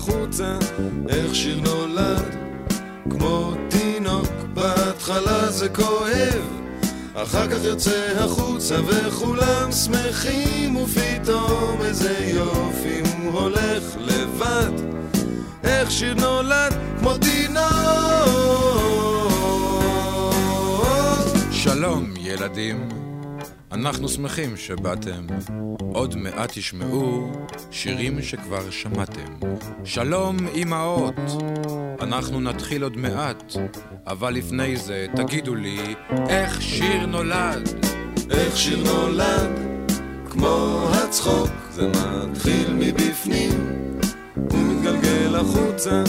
[0.08, 0.58] החוצה
[1.08, 2.36] איך שיר נולד
[3.10, 6.42] כמו תינוק בהתחלה זה כואב
[7.14, 14.72] אחר כך יוצא החוצה וכולם שמחים ופתאום איזה יופי הוא הולך לבד.
[15.64, 17.66] איך שיר נולד כמו תינוק.
[21.50, 23.05] שלום ילדים
[23.76, 25.26] אנחנו שמחים שבאתם.
[25.92, 27.32] עוד מעט תשמעו
[27.70, 29.34] שירים שכבר שמעתם.
[29.84, 31.14] שלום אמהות,
[32.00, 33.52] אנחנו נתחיל עוד מעט,
[34.06, 35.94] אבל לפני זה תגידו לי
[36.28, 37.68] איך שיר נולד.
[38.30, 39.50] איך שיר נולד,
[40.30, 43.50] כמו הצחוק, זה מתחיל מבפנים,
[44.50, 46.04] ומתגלגל החוצה,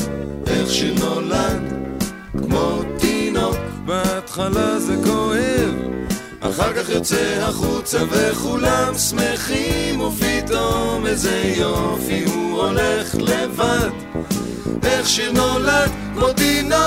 [0.47, 1.73] איך שיר נולד,
[2.37, 5.96] כמו תינוק, בהתחלה זה כואב.
[6.41, 13.89] אחר כך יוצא החוצה וכולם שמחים ופתאום איזה יופי הוא הולך לבד.
[14.83, 16.77] איך שיר נולד כמו תינוק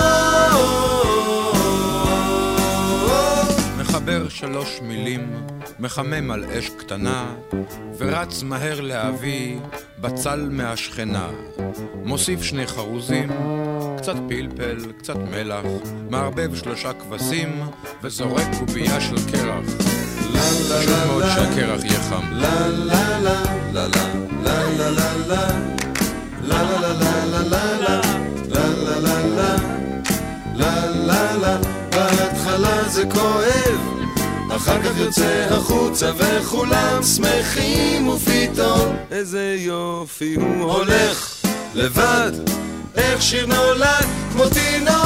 [4.10, 5.46] מחבר שלוש מילים,
[5.78, 7.34] מחמם על אש קטנה
[7.98, 9.58] ורץ מהר להביא
[10.00, 11.28] בצל מהשכנה
[12.04, 13.28] מוסיף שני חרוזים
[13.98, 15.64] קצת פלפל, קצת מלח,
[16.10, 17.62] מערבב שלושה כבשים,
[18.02, 19.64] וזורק קובייה של קרח.
[20.68, 22.32] חשוב מאוד שהקרח יהיה חם.
[22.32, 23.42] לה לה לה
[23.72, 25.50] לה לה לה לה לה
[26.42, 28.70] לה לה לה לה לה
[30.54, 31.58] לה לה לה
[31.90, 33.99] בהתחלה זה כואב
[34.60, 41.36] אחר כך יוצא החוצה וכולם שמחים ופתאום איזה יופי הוא הולך
[41.74, 42.32] לבד
[42.96, 45.00] איך שיר נולד כמו תינוק.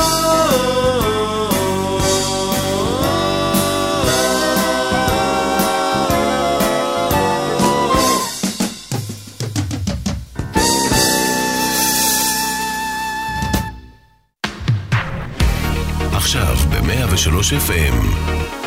[16.13, 18.64] עכשיו ב-103 FM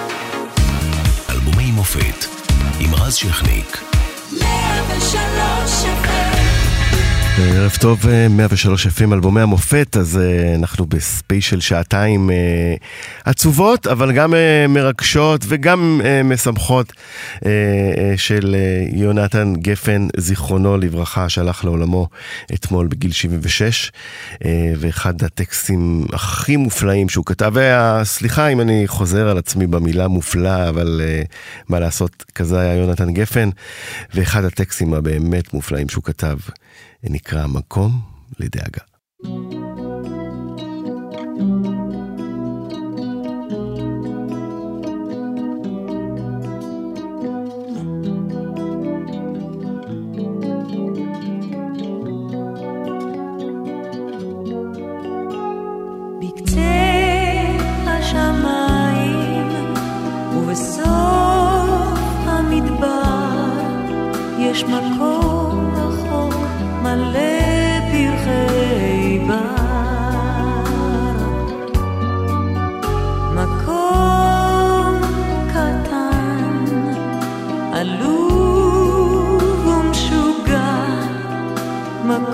[1.95, 2.25] המופת,
[2.79, 3.83] עם רז שכניק.
[4.31, 6.46] 103 שקל
[7.39, 12.33] ערב טוב, 103 FM, אלבומי המופת, אז uh, אנחנו בספיישל שעתיים uh,
[13.25, 14.33] עצובות, אבל גם
[14.69, 16.93] מרגשות וגם משמחות
[18.17, 18.55] של
[18.93, 22.07] יונתן גפן, זיכרונו לברכה, שהלך לעולמו
[22.53, 23.91] אתמול בגיל 76,
[24.33, 24.45] uh,
[24.77, 27.53] ואחד הטקסטים הכי מופלאים שהוא כתב,
[28.01, 31.01] וסליחה אם אני חוזר על עצמי במילה מופלא, אבל
[31.69, 33.49] מה לעשות, כזה היה יונתן גפן,
[34.13, 36.37] ואחד הטקסטים הבאמת מופלאים שהוא כתב.
[37.03, 37.91] נקרא מקום
[38.39, 38.81] לדאגה.
[64.57, 65.26] יש מקום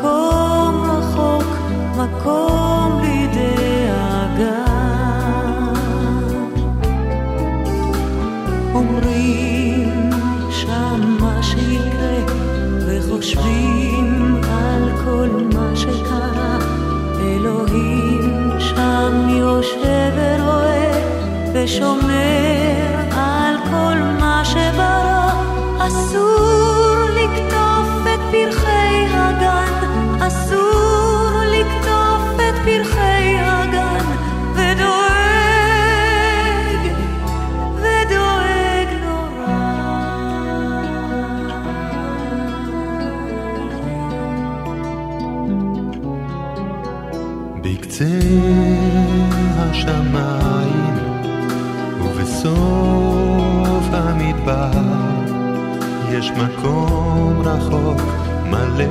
[0.03, 1.43] מקום רחוק,
[1.97, 4.65] מקום בלי דאגה.
[8.73, 10.09] אומרים
[10.49, 12.17] שם מה שיקרה
[12.87, 16.57] וחושבים על כל מה שקרה
[17.19, 20.91] אלוהים שם יושב ורואה
[21.53, 25.31] ושומר על כל מה שברא
[25.79, 26.62] אסור
[54.47, 54.71] המדבר
[56.11, 58.01] יש מקום רחוק
[58.49, 58.85] מלא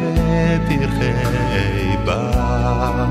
[0.69, 3.03] פרחי בר.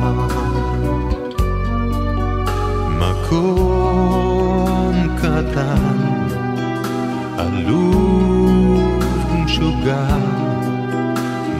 [2.99, 5.97] מקום קטן,
[7.37, 10.17] עלוב ומשוגע,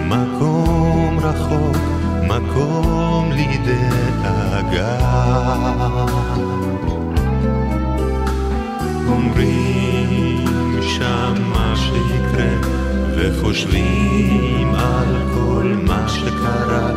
[0.08, 1.78] מקום רחוק
[2.28, 4.98] מקום לדאגה.
[13.52, 16.90] וחושבים על כל מה שקרה.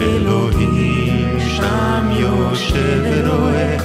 [0.00, 3.76] אלוהים שם יושב ורואה,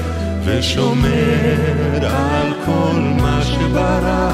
[0.45, 4.31] ושומר על כל מה שברא.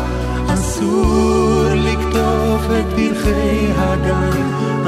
[0.53, 4.41] אסור לקטוף את פרחי הגן,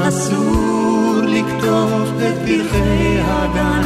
[0.08, 3.82] אסור לקטוף את פרחי הגן,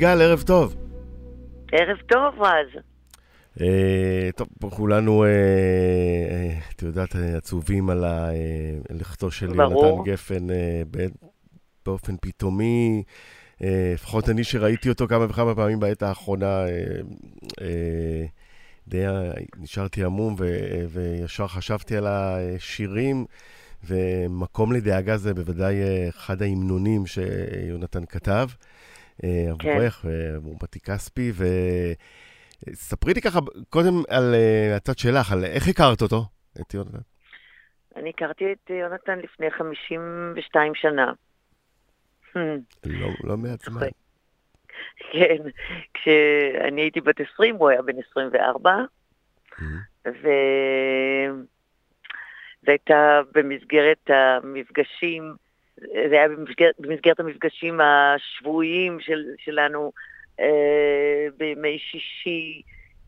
[0.00, 0.76] יגאל, ערב טוב.
[1.72, 2.82] ערב טוב, רז.
[3.60, 8.04] אה, טוב, פה כולנו, אה, אה, את יודעת, עצובים על
[8.90, 9.84] לכתו של ברור.
[9.84, 10.46] יונתן גפן
[11.86, 13.02] באופן פתאומי.
[13.94, 16.64] לפחות אני שראיתי אותו כמה וכמה פעמים בעת האחרונה,
[18.88, 19.04] די
[19.58, 20.36] נשארתי עמום
[20.88, 23.24] וישר חשבתי על השירים.
[23.84, 25.74] ומקום לדאגה זה בוודאי
[26.08, 28.48] אחד ההמנונים שיונתן כתב.
[29.50, 30.08] עבורך, כן.
[30.36, 31.32] ומורבתי כספי,
[32.68, 34.34] וספרי לי ככה קודם על
[34.76, 36.24] הצד שלך, על איך הכרת אותו,
[36.60, 36.98] את יונתן.
[37.96, 41.12] אני הכרתי את יונתן לפני 52 שנה.
[42.84, 43.80] לא, לא מעט זמן.
[45.12, 45.36] כן,
[45.94, 48.76] כשאני הייתי בת 20, הוא היה בן 24,
[50.06, 50.28] ו...
[52.62, 55.34] זה הייתה במסגרת המפגשים,
[55.80, 59.92] זה היה במסגרת, במסגרת המפגשים השבועיים של, שלנו
[60.40, 62.62] אה, בימי שישי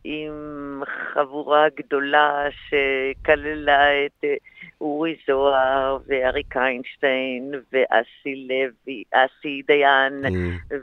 [0.04, 0.82] עם
[1.14, 4.34] חבורה גדולה שכללה את אה,
[4.80, 10.74] אורי זוהר ואריק איינשטיין ואסי לוי, אסי דיין mm.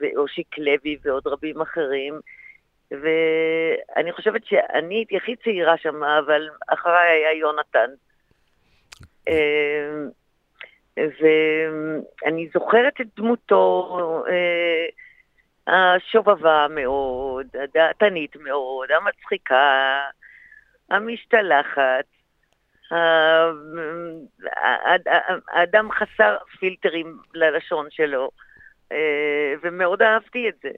[0.00, 2.20] ואושיק לוי ועוד רבים אחרים.
[2.90, 7.90] ואני חושבת שאני הייתי הכי צעירה שם, אבל אחריי היה יונתן.
[9.28, 10.08] אמ,
[10.96, 13.88] ואני זוכרת את דמותו
[14.28, 14.86] אה,
[15.66, 20.00] השובבה מאוד, הדעתנית מאוד, המצחיקה,
[20.90, 22.04] המשתלחת,
[25.52, 28.30] האדם חסר פילטרים ללשון שלו,
[28.92, 30.70] אה, ומאוד אהבתי את זה.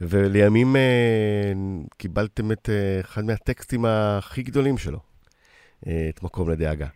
[0.00, 1.52] ולימים אה,
[1.98, 2.68] קיבלתם את
[3.00, 4.98] אחד מהטקסטים הכי גדולים שלו,
[5.82, 6.86] את מקום לדאגה.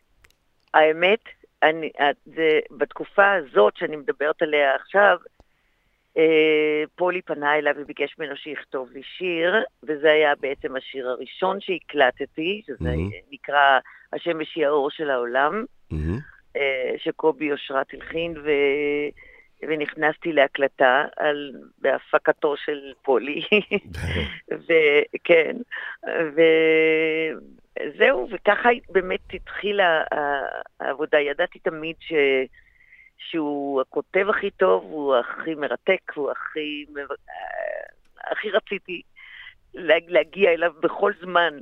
[0.75, 1.21] האמת,
[1.63, 1.91] אני,
[2.25, 5.17] זה, בתקופה הזאת שאני מדברת עליה עכשיו,
[6.17, 12.63] אה, פולי פנה אליו וביקש ממנו שיכתוב לי שיר, וזה היה בעצם השיר הראשון שהקלטתי,
[12.67, 13.33] שזה mm-hmm.
[13.33, 13.79] נקרא
[14.13, 15.97] השמש היא האור של העולם, mm-hmm.
[16.57, 18.51] אה, שקובי אושרת הלחין, ו...
[19.63, 23.43] ונכנסתי להקלטה על, בהפקתו של פולי,
[24.67, 25.57] וכן,
[27.87, 30.03] וזהו, וככה באמת התחילה
[30.81, 31.19] העבודה.
[31.19, 32.13] ידעתי תמיד ש...
[33.19, 36.87] שהוא הכותב הכי טוב, הוא הכי מרתק, הוא הכי...
[38.31, 39.03] הכי רציתי
[40.09, 41.59] להגיע אליו בכל זמן,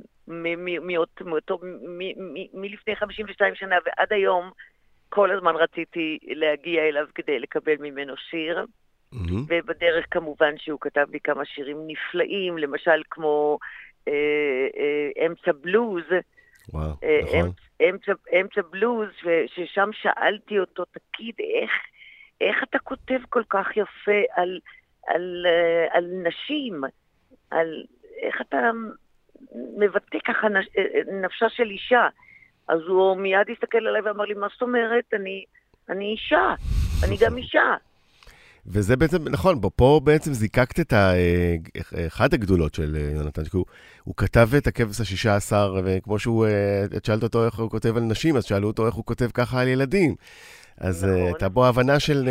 [1.21, 1.59] מאותו,
[2.53, 4.51] מלפני 52 שנה ועד היום.
[5.09, 8.65] כל הזמן רציתי להגיע אליו כדי לקבל ממנו שיר.
[9.13, 9.33] Mm-hmm.
[9.47, 13.86] ובדרך כמובן שהוא כתב לי כמה שירים נפלאים, למשל כמו אה, אה,
[15.25, 16.03] אמצע בלוז.
[16.73, 17.51] וואו, אה, נכון.
[17.89, 19.09] אמצע, אמצע, בלוז,
[19.47, 21.71] ששם שאלתי אותו, תגיד, איך,
[22.41, 24.59] איך אתה כותב כל כך יפה על,
[25.07, 26.81] על, אה, על נשים?
[27.51, 27.83] על
[28.21, 28.71] איך אתה
[29.77, 32.07] מבטא ככה אה, אה, נפשה של אישה?
[32.67, 35.13] אז הוא מיד הסתכל עליי ואמר לי, מה זאת אומרת?
[35.13, 35.43] אני,
[35.89, 36.53] אני אישה,
[37.07, 37.75] אני גם אישה.
[38.67, 41.55] וזה בעצם, נכון, בו, פה בעצם זיקקת את ה, אה,
[42.07, 43.65] אחת הגדולות של אה, יונתן, כי הוא,
[44.03, 47.97] הוא כתב את הכבש השישה עשר, וכמו שהוא, אה, את שאלת אותו איך הוא כותב
[47.97, 50.15] על נשים, אז שאלו אותו איך הוא כותב ככה על ילדים.
[50.77, 51.25] אז נכון.
[51.25, 52.29] הייתה בו הבנה של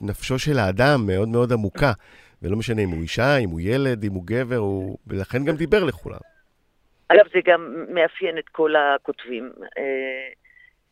[0.00, 1.92] נפשו של האדם מאוד מאוד עמוקה,
[2.42, 4.98] ולא משנה אם הוא אישה, אם הוא ילד, אם הוא גבר, הוא...
[5.06, 6.18] ולכן גם דיבר לכולם.
[7.08, 9.82] אגב, זה גם מאפיין את כל הכותבים, אה,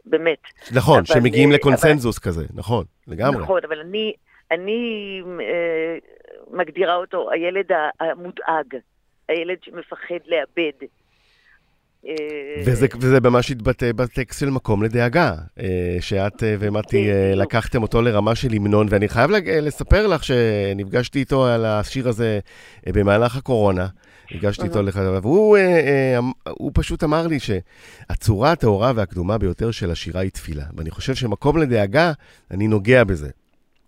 [0.05, 0.43] באמת.
[0.75, 3.43] נכון, אבל, שמגיעים אה, לקונסנזוס אבל, כזה, נכון, לגמרי.
[3.43, 4.13] נכון, אבל אני,
[4.51, 5.99] אני אה,
[6.51, 7.71] מגדירה אותו הילד
[8.01, 8.77] המודאג,
[9.29, 10.87] הילד שמפחד לאבד.
[12.07, 12.15] אה,
[12.67, 18.49] וזה, וזה ממש התבטא בטקסט של מקום לדאגה, אה, שאת ומתי לקחתם אותו לרמה של
[18.53, 22.39] המנון, ואני חייב לספר לך שנפגשתי איתו על השיר הזה
[22.87, 23.87] במהלך הקורונה.
[24.31, 26.19] הגשתי איתו לך, והוא אה, אה,
[26.51, 30.65] הוא פשוט אמר לי שהצורה הטהורה והקדומה ביותר של השירה היא תפילה.
[30.77, 32.13] ואני חושב שמקום לדאגה,
[32.51, 33.31] אני נוגע בזה.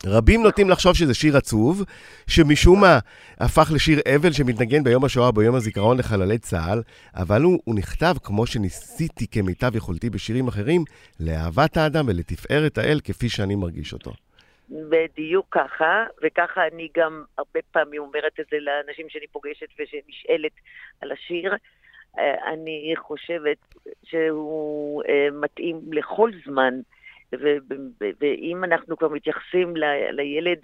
[0.07, 1.85] רבים נוטים לחשוב שזה שיר עצוב,
[2.27, 2.99] שמשום מה
[3.41, 6.83] הפך לשיר אבל שמתנגן ביום השואה, ביום הזיכרון לחללי צה"ל,
[7.15, 10.85] אבל הוא, הוא נכתב כמו שניסיתי כמיטב יכולתי בשירים אחרים,
[11.21, 14.11] לאהבת האדם ולתפארת האל כפי שאני מרגיש אותו.
[14.71, 20.53] בדיוק ככה, וככה אני גם הרבה פעמים אומרת את זה לאנשים שאני פוגשת ושנשאלת
[21.01, 21.55] על השיר.
[22.19, 23.59] אה, אני חושבת
[24.05, 26.75] שהוא אה, מתאים לכל זמן,
[28.21, 29.75] ואם אנחנו כבר מתייחסים
[30.11, 30.59] לילד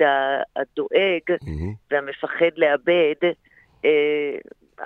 [0.56, 1.74] הדואג mm-hmm.
[1.90, 3.32] והמפחד לאבד,
[3.84, 4.36] אה,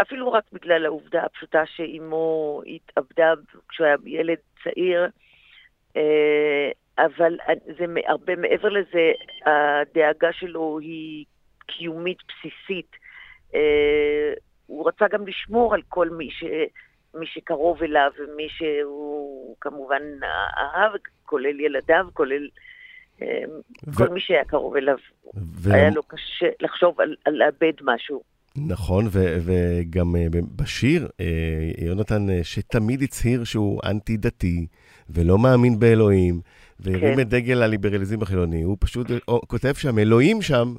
[0.03, 3.33] אפילו רק בגלל העובדה הפשוטה שאימו התאבדה
[3.69, 5.09] כשהוא היה ילד צעיר,
[6.99, 7.39] אבל
[7.79, 9.13] זה הרבה מעבר לזה,
[9.47, 11.25] הדאגה שלו היא
[11.67, 12.97] קיומית בסיסית.
[13.55, 14.33] אה,
[14.67, 16.45] הוא רצה גם לשמור על כל מי, ש,
[17.15, 20.03] מי שקרוב אליו ומי שהוא כמובן
[20.59, 20.93] אהב,
[21.25, 22.49] כולל ילדיו, כולל
[23.23, 23.43] אה,
[23.95, 24.97] כל מי שהיה קרוב אליו,
[25.71, 28.23] היה לו קשה לחשוב על, על לאבד משהו.
[28.57, 34.67] נכון, ו- וגם uh, בשיר, uh, יונתן, uh, שתמיד הצהיר שהוא אנטי-דתי
[35.11, 36.41] ולא מאמין באלוהים,
[36.81, 37.21] והרים כן.
[37.21, 39.07] את דגל הליברליזם החילוני, הוא פשוט
[39.47, 40.75] כותב שם, אלוהים שם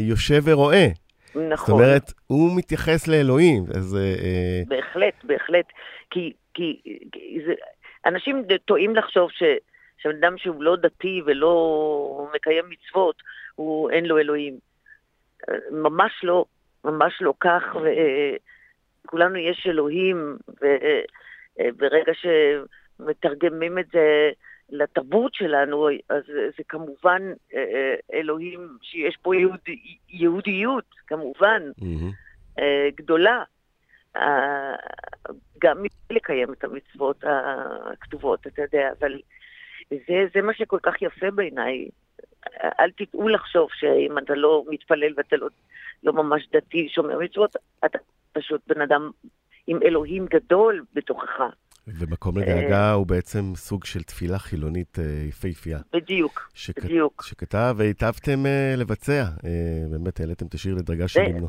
[0.00, 0.88] יושב ורואה.
[1.36, 1.46] נכון.
[1.56, 3.96] זאת אומרת, הוא מתייחס לאלוהים, אז...
[3.96, 5.66] Uh, בהחלט, בהחלט.
[6.10, 6.80] כי, כי,
[7.12, 7.52] כי זה,
[8.06, 9.42] אנשים טועים לחשוב ש...
[9.98, 13.22] שבן אדם שהוא לא דתי ולא מקיים מצוות,
[13.54, 14.58] הוא אין לו אלוהים.
[15.70, 16.44] ממש לא.
[16.84, 17.62] ממש לא כך,
[19.04, 20.36] וכולנו יש אלוהים,
[21.58, 24.30] וברגע שמתרגמים את זה
[24.70, 27.22] לתרבות שלנו, אז זה כמובן
[28.12, 29.60] אלוהים שיש בו יהוד,
[30.08, 32.60] יהודיות, כמובן, mm-hmm.
[32.94, 33.42] גדולה.
[35.58, 37.24] גם לקיים את המצוות
[37.92, 39.20] הכתובות, אתה יודע, אבל
[39.90, 41.88] זה, זה מה שכל כך יפה בעיניי.
[42.80, 45.48] אל תטעו לחשוב שאם אתה לא מתפלל ואתה לא
[46.02, 47.98] לא ממש דתי, שומר מצוות, אתה
[48.32, 49.10] פשוט בן אדם
[49.66, 51.40] עם אלוהים גדול בתוכך.
[51.94, 55.78] ומקום לדאגה הוא בעצם סוג של תפילה חילונית אה, יפהפייה.
[55.92, 56.84] בדיוק, שכ...
[56.84, 57.22] בדיוק.
[57.22, 59.50] שכתב והיטבתם אה, לבצע, אה,
[59.90, 61.48] באמת העליתם את השיר לדרגה של הימנו.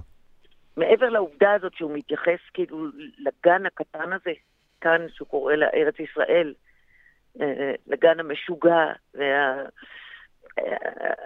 [0.77, 2.87] מעבר לעובדה הזאת שהוא מתייחס כאילו
[3.17, 4.31] לגן הקטן הזה,
[4.81, 6.53] כאן שהוא קורא לארץ ישראל,
[7.87, 9.63] לגן המשוגע, וה...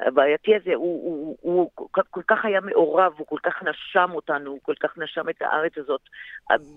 [0.05, 4.51] הבעייתי הזה, הוא, הוא, הוא, הוא כל כך היה מעורב, הוא כל כך נשם אותנו,
[4.51, 6.01] הוא כל כך נשם את הארץ הזאת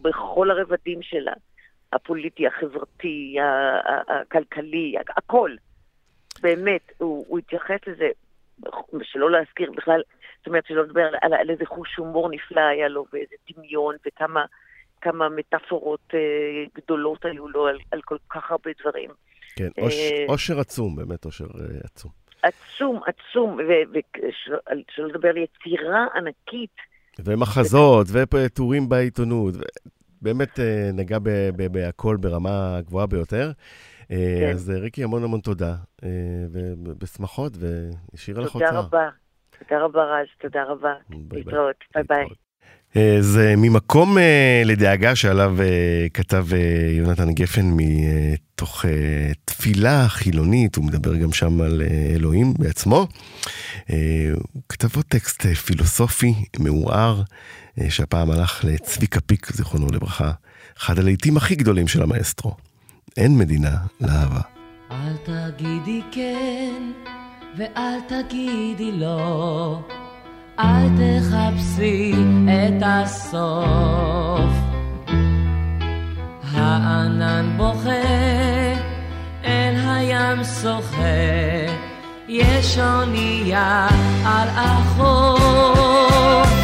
[0.03, 1.32] בכל הרבדים שלה,
[1.97, 3.36] הפוליטי, החברתי,
[4.09, 5.51] הכלכלי, הכל.
[6.40, 8.09] באמת, הוא, הוא התייחס לזה,
[9.03, 10.03] שלא להזכיר בכלל,
[10.38, 14.44] זאת אומרת, שלא לדבר על, על איזה חוש הומור נפלא היה לו, ואיזה דמיון, וכמה
[15.01, 16.20] כמה מטאפורות אה,
[16.74, 19.11] גדולות היו לו על, על כל כך הרבה דברים.
[19.57, 19.68] כן,
[20.28, 22.11] אושר אה, עצום, באמת אושר אה, עצום.
[22.42, 23.59] עצום, עצום,
[23.92, 26.76] ושלא לדבר על יצירה ענקית.
[27.24, 29.55] ומחזות, וטורים בעיתונות,
[30.22, 31.18] באמת אה, נגע
[31.72, 33.52] בהכל ברמה גבוהה ביותר.
[34.10, 34.50] אה, כן.
[34.54, 35.74] אז אה, ריקי, המון המון תודה,
[36.52, 38.68] ובשמחות, והשאירה לך הוצאה.
[38.68, 39.08] תודה רבה.
[39.58, 40.94] תודה רבה, רז, תודה רבה.
[41.32, 42.26] להתראות, ביי ביי.
[43.20, 44.16] זה ממקום
[44.64, 45.57] לדאגה שעליו
[46.14, 46.47] כתב
[46.99, 48.84] יונתן גפן מתוך
[49.45, 51.82] תפילה חילונית, הוא מדבר גם שם על
[52.14, 53.07] אלוהים בעצמו.
[53.89, 57.22] הוא כתב עוד טקסט פילוסופי מעורער,
[57.89, 60.30] שהפעם הלך לצביקה פיק, זיכרונו לברכה,
[60.78, 62.55] אחד הלעיתים הכי גדולים של המאסטרו.
[63.16, 64.41] אין מדינה לאהבה.
[64.91, 66.93] אל תגידי כן
[67.59, 69.80] ואל תגידי לא
[70.59, 72.14] אל תחפשי
[72.48, 74.50] את הסוף.
[76.52, 77.90] הענן בוכה,
[79.44, 81.72] אל הים שוחה,
[82.28, 83.88] יש אונייה
[84.24, 86.55] על החוף.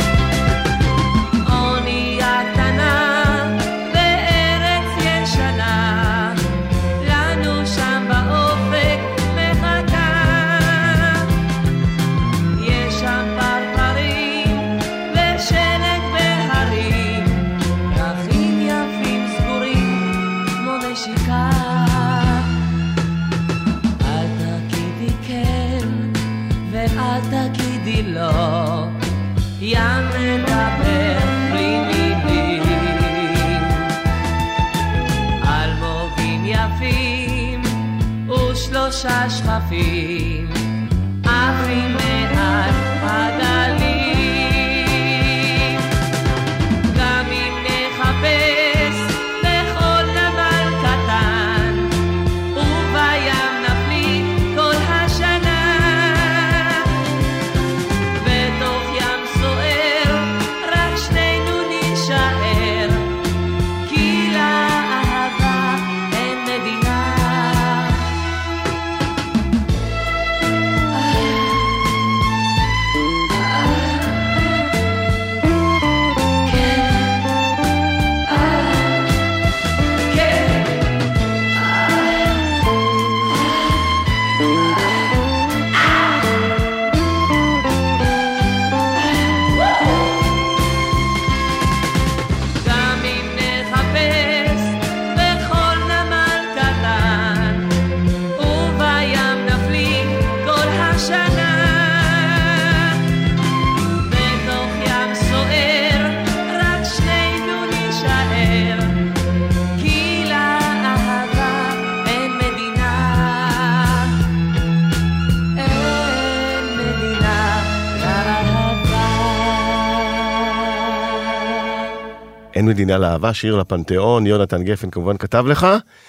[122.73, 125.67] מדינה לאהבה, שיר לפנתיאון, יונתן גפן כמובן כתב לך.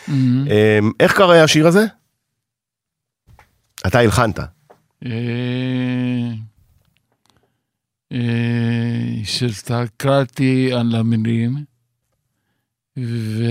[0.08, 0.12] Mhm.
[0.12, 1.86] אמ, איך קרה השיר הזה?
[3.88, 4.40] אתה הלחנת.
[5.06, 6.32] אה,
[8.12, 11.56] אה, שהסתכלתי על המילים,
[13.00, 13.44] ו...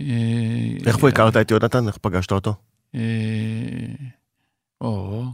[0.00, 1.88] אה, איפה הכרת את יונתן?
[1.88, 2.54] איך פגשת אותו?
[4.80, 5.24] או,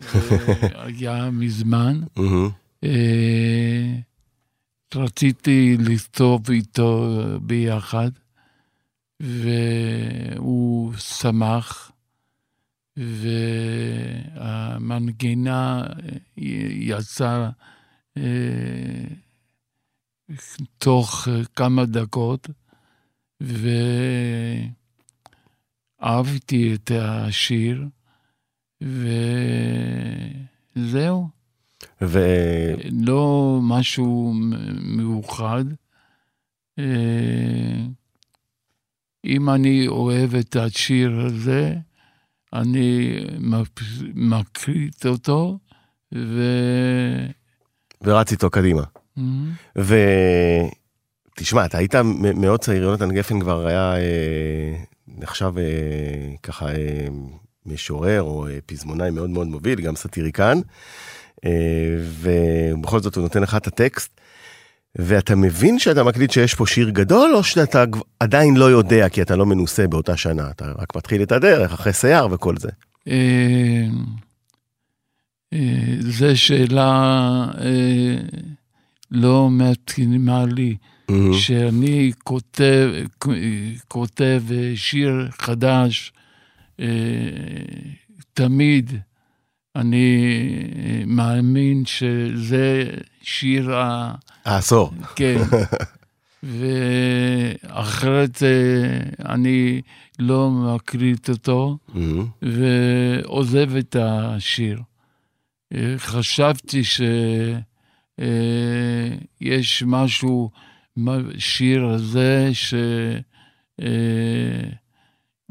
[0.84, 2.00] היה מזמן.
[4.96, 8.10] אה, רציתי לכתוב איתו ביחד,
[9.20, 11.92] והוא שמח,
[14.36, 15.82] והמנגינה
[16.36, 17.50] יצאה
[18.16, 19.04] אה,
[20.78, 22.48] תוך כמה דקות,
[26.00, 27.84] ואהבתי את השיר,
[30.76, 31.33] וזהו.
[32.02, 32.18] ו...
[32.92, 35.64] לא משהו מ- מיוחד.
[36.78, 36.84] אה,
[39.24, 41.74] אם אני אוהב את השיר הזה,
[42.52, 43.18] אני
[44.14, 45.58] מקליט אותו,
[46.14, 46.42] ו...
[48.02, 48.82] ורץ איתו קדימה.
[49.18, 49.20] Mhm.
[51.36, 51.94] ותשמע, אתה היית
[52.34, 54.74] מאוד צעיר, יונתן גפן כבר היה אה,
[55.08, 57.06] נחשב אה, ככה אה,
[57.66, 60.62] משורר או אה, פזמונאי מאוד מאוד מוביל, גם סאטיריקן, אה,
[62.20, 64.20] ובכל זאת הוא נותן לך את הטקסט,
[64.96, 67.84] ואתה מבין שאתה מקליט שיש פה שיר גדול, או שאתה
[68.20, 71.92] עדיין לא יודע כי אתה לא מנוסה באותה שנה, אתה רק מתחיל את הדרך אחרי
[71.92, 72.68] שיער וכל זה.
[73.08, 73.86] אה,
[75.52, 76.92] אה, זו שאלה
[77.60, 78.16] אה,
[79.10, 80.76] לא מתאימה לי.
[81.10, 81.14] Mhm.
[81.32, 82.90] שאני כותב,
[83.88, 84.42] כותב
[84.74, 86.12] שיר חדש,
[86.80, 86.86] אה,
[88.34, 88.92] תמיד
[89.76, 90.24] אני
[91.06, 92.84] מאמין שזה
[93.22, 94.14] שיר ה...
[94.44, 94.90] העשור.
[95.16, 95.36] כן.
[97.62, 99.00] ואחרת אה,
[99.34, 99.80] אני
[100.18, 101.98] לא מקליט אותו, Mhm.
[102.42, 104.80] ועוזב את השיר.
[105.74, 107.62] אה, חשבתי שיש
[109.86, 110.50] משהו
[110.96, 112.50] בשיר הזה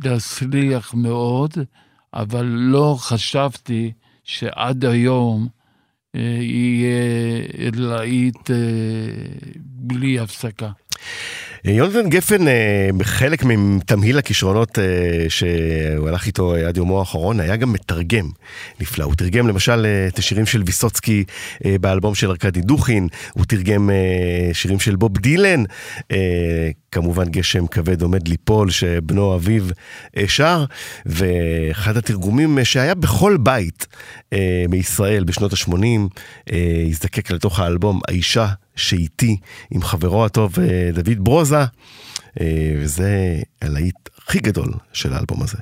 [0.02, 1.54] שיצליח מאוד,
[2.14, 3.92] אבל לא חשבתי
[4.24, 5.48] שעד היום
[6.16, 8.56] אה, יהיה להיט אה,
[9.58, 10.70] בלי הפסקה.
[11.66, 17.74] יונתן גפן, אה, בחלק מתמהיל הכישרונות אה, שהוא הלך איתו עד יומו האחרון, היה גם
[17.74, 18.30] מתרגם
[18.80, 19.04] נפלא.
[19.04, 21.24] הוא תרגם למשל אה, את השירים של ויסוצקי
[21.66, 25.64] אה, באלבום של ארכדי דוכין, הוא תרגם אה, שירים של בוב דילן,
[26.12, 29.64] אה, כמובן גשם כבד עומד ליפול, שבנו אביו
[30.18, 30.66] אה, שר,
[31.06, 33.88] ואחד התרגומים אה, שהיה בכל בית
[34.34, 35.84] אה, בישראל בשנות ה-80,
[36.52, 39.38] אה, הזדקק לתוך האלבום האישה שאיתי
[39.72, 41.64] עם חברו הטוב אה, דוד ברוזה,
[42.42, 45.58] אה, וזה הלהיט הכי גדול של האלבום הזה.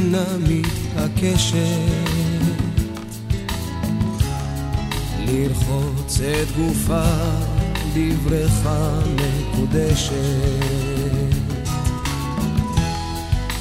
[0.00, 1.56] אינה מתעקשת
[5.18, 7.04] לרחוץ את גופה
[7.94, 10.12] בבריכה מקודשת.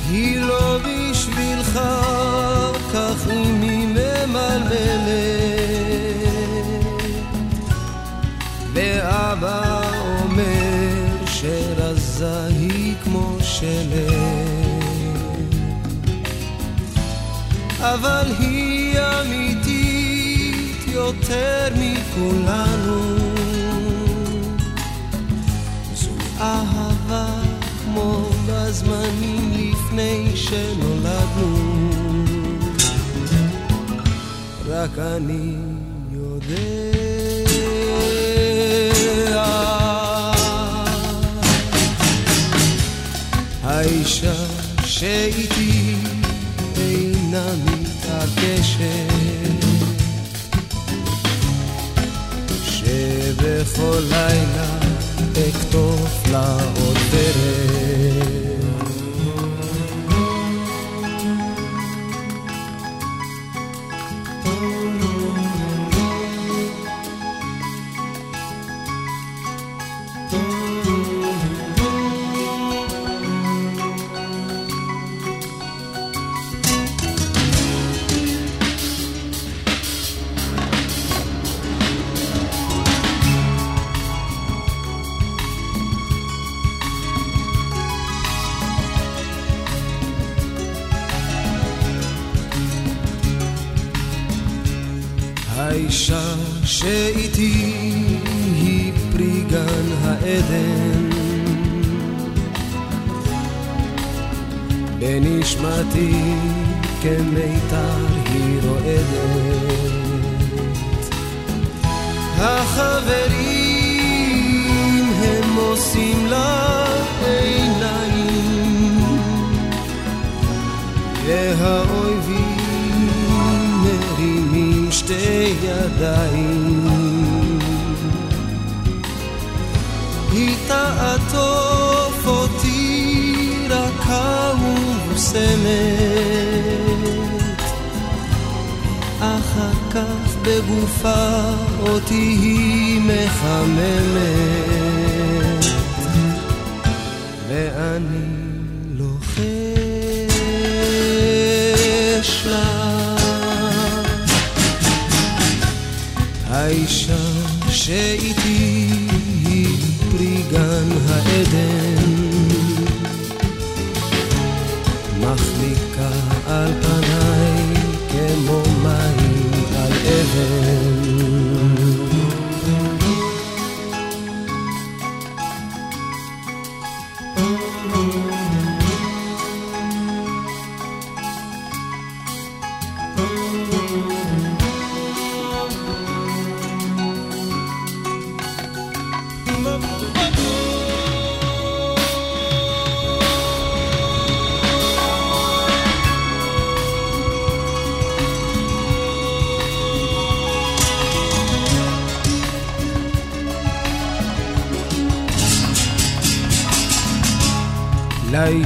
[0.09, 1.79] היא לא בשבילך
[2.93, 4.69] כך היא ממלמלת
[8.73, 9.81] ואבא
[10.23, 14.28] אומר שרזה היא כמו שלג
[17.81, 23.17] אבל היא אמיתית יותר מכולנו.
[25.95, 26.09] זו
[26.41, 27.27] אהבה
[27.85, 31.89] כמו בזמנים לפני שנולדנו.
[34.67, 35.55] רק אני
[36.11, 36.99] יודע.
[43.63, 44.33] האישה
[44.85, 45.95] שאיתי
[46.77, 47.68] אינה
[48.39, 49.07] הקשר
[52.63, 54.77] שבכל לילה
[55.49, 57.88] אקטוף לה עוד דרך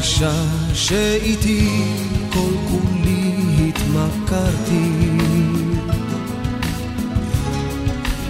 [0.04, 0.44] לאישה
[0.74, 1.70] שאיתי
[2.34, 3.32] כל כולי
[3.68, 4.90] התמכרתי.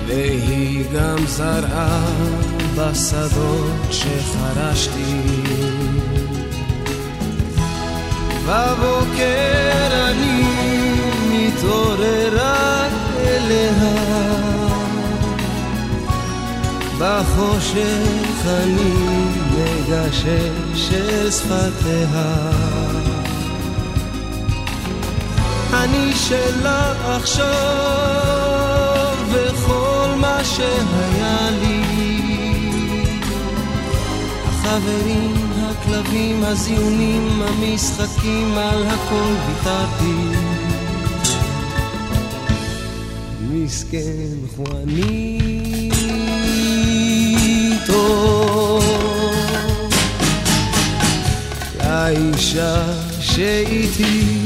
[0.08, 2.06] והיא גם זרעה
[2.76, 5.22] בשדות שחרשתי.
[8.48, 10.44] בבוקר אני
[11.30, 12.91] מתעורר רק
[13.26, 13.74] אליה.
[17.00, 22.52] בחושך אני מגשש אל שפתיה.
[25.74, 27.84] אני שלה עכשיו
[29.32, 31.84] וכל מה שהיה לי.
[34.48, 40.18] החברים, הכלבים, הזיונים, המשחקים, על הכל ויתרתי.
[43.52, 45.44] מסכן חואניטו
[52.14, 52.84] לאישה
[53.19, 54.45] שאיתי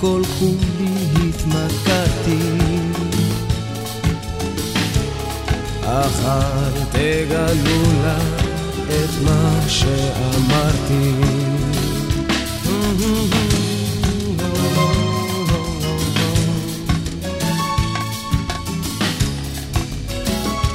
[0.00, 2.38] כל כולי התמכרתי
[5.84, 8.18] אך אל תגלו לה
[8.86, 11.12] את מה שאמרתי.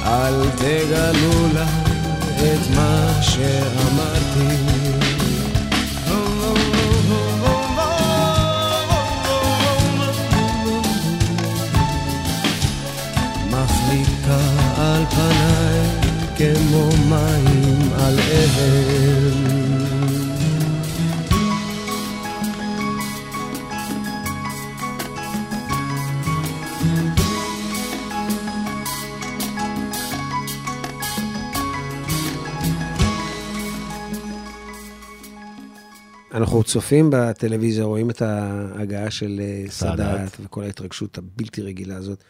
[0.06, 1.66] אל תגלו לה
[2.36, 4.73] את מה שאמרתי
[18.04, 19.54] על אבן
[36.34, 40.36] אנחנו צופים בטלוויזיה, רואים את ההגעה של אה, סאדאת.
[40.40, 42.24] וכל ההתרגשות הבלתי רגילה הזאת.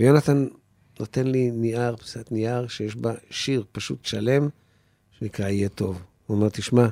[0.00, 0.46] ויונתן
[1.00, 4.48] נותן לי נייר, פיסת נייר, שיש בה שיר פשוט שלם,
[5.18, 6.02] שנקרא יהיה טוב.
[6.26, 6.86] הוא אומר, תשמע,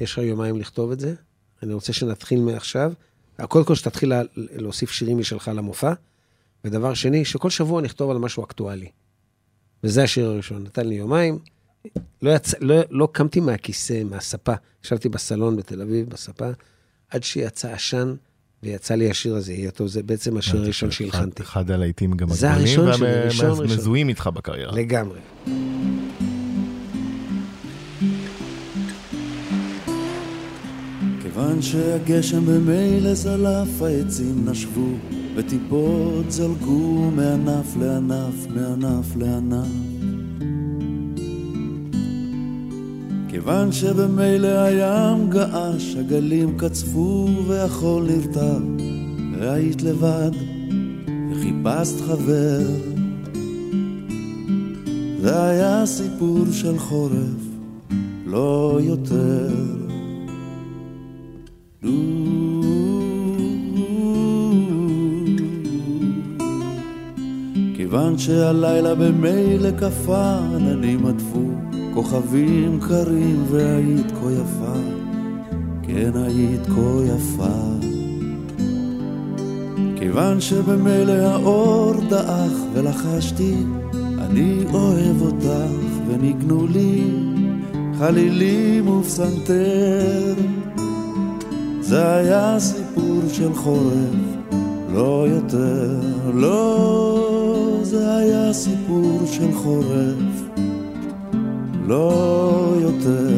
[0.00, 1.14] יש לך יומיים לכתוב את זה,
[1.62, 2.92] אני רוצה שנתחיל מעכשיו,
[3.48, 5.92] קודם כל שתתחיל לה- להוסיף שירים משלך למופע,
[6.64, 8.88] ודבר שני, שכל שבוע נכתוב על משהו אקטואלי.
[9.84, 11.38] וזה השיר הראשון, נתן לי יומיים.
[12.22, 12.54] לא, יצ...
[12.60, 14.52] לא, לא קמתי מהכיסא, מהספה,
[14.84, 16.48] ישבתי בסלון בתל אביב, בספה,
[17.10, 18.14] עד שיצא עשן,
[18.62, 21.42] ויצא לי השיר הזה, יהיה טוב, זה בעצם השיר הראשון שהלחנתי.
[21.42, 22.80] אחד הלהיטים גם הגדולים,
[23.24, 23.58] ראשון.
[23.58, 24.72] והמזוהים איתך בקריירה.
[24.72, 25.18] לגמרי.
[31.36, 34.88] כיוון שהגשם במילא זלף, העצים נשבו,
[35.34, 39.66] וטיפות זלגו מענף לענף, מענף לענף.
[43.28, 48.62] כיוון שבמילא הים געש, הגלים קצפו והחול נרטב,
[49.38, 50.30] והיית לבד,
[51.30, 52.66] וחיפשת חבר.
[55.20, 57.42] זה היה סיפור של חורף,
[58.26, 59.85] לא יותר.
[67.74, 71.50] כיוון שהלילה במילא קפא, עננים עטפו,
[71.94, 74.78] כוכבים קרים, והיית כה יפה,
[75.82, 77.86] כן היית כה יפה.
[79.96, 83.54] כיוון שבמילא האור דעך ולחשתי,
[84.18, 85.72] אני אוהב אותך,
[86.08, 87.02] וניגנו לי
[87.98, 90.34] חלילים ופסנתר.
[91.86, 94.16] זה היה סיפור של חורף,
[94.92, 96.00] לא יותר,
[96.34, 100.58] לא, זה היה סיפור של חורף,
[101.86, 103.36] לא יותר.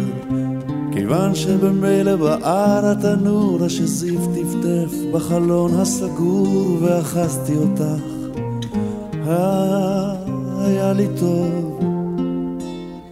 [0.92, 8.02] כיוון שבמילא בער התנור השזיף טפטף בחלון הסגור ואחזתי אותך,
[10.58, 11.80] היה לי טוב.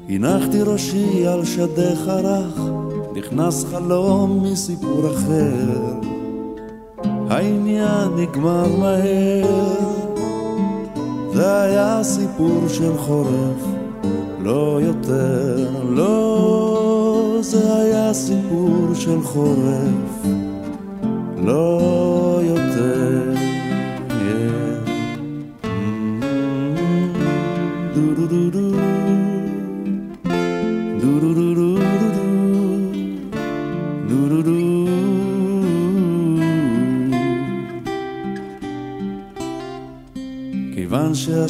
[0.08, 2.65] הנחתי ראשי על שדך הרך,
[3.16, 5.94] נכנס חלום מסיפור אחר.
[7.30, 9.74] העניין נגמר מהר,
[11.32, 13.62] זה היה סיפור של חורף,
[14.40, 20.26] לא יותר, לא, זה היה סיפור של חורף,
[21.36, 23.25] לא יותר.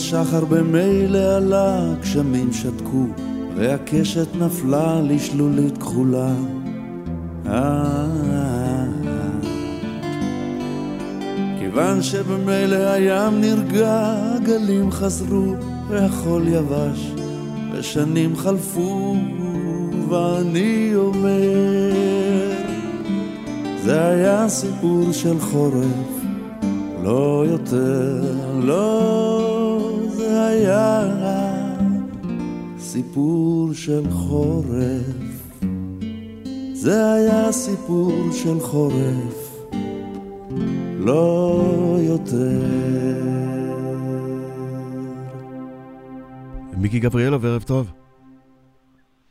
[0.07, 3.07] שהשחר במילא עלה, גשמים שתקו,
[3.57, 6.33] והקשת נפלה לשלולית כחולה.
[7.47, 8.07] אה,
[11.59, 15.55] כיוון שבמילא הים נרגע, הגלים חזרו,
[15.89, 17.13] והחול יבש,
[17.73, 19.17] ושנים חלפו,
[20.09, 21.93] ואני אומר,
[23.85, 26.23] זה היה סיפור של חורף,
[27.05, 28.23] לא יותר,
[28.63, 29.46] לא, זה
[30.37, 31.03] היה
[32.79, 35.37] סיפור של חורף.
[36.73, 39.67] זה היה סיפור של חורף,
[40.99, 41.63] לא
[42.01, 42.61] יותר.
[46.77, 47.93] מיקי גבריאלוב, ערב טוב.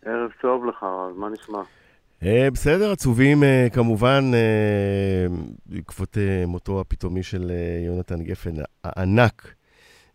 [0.06, 1.60] ערב טוב לך, אז מה נשמע?
[2.23, 6.18] אה, בסדר, עצובים אה, כמובן, אה, בעקבות
[6.48, 7.52] מותו הפתאומי של
[7.86, 8.53] יונתן גפן,
[8.84, 9.53] הענק,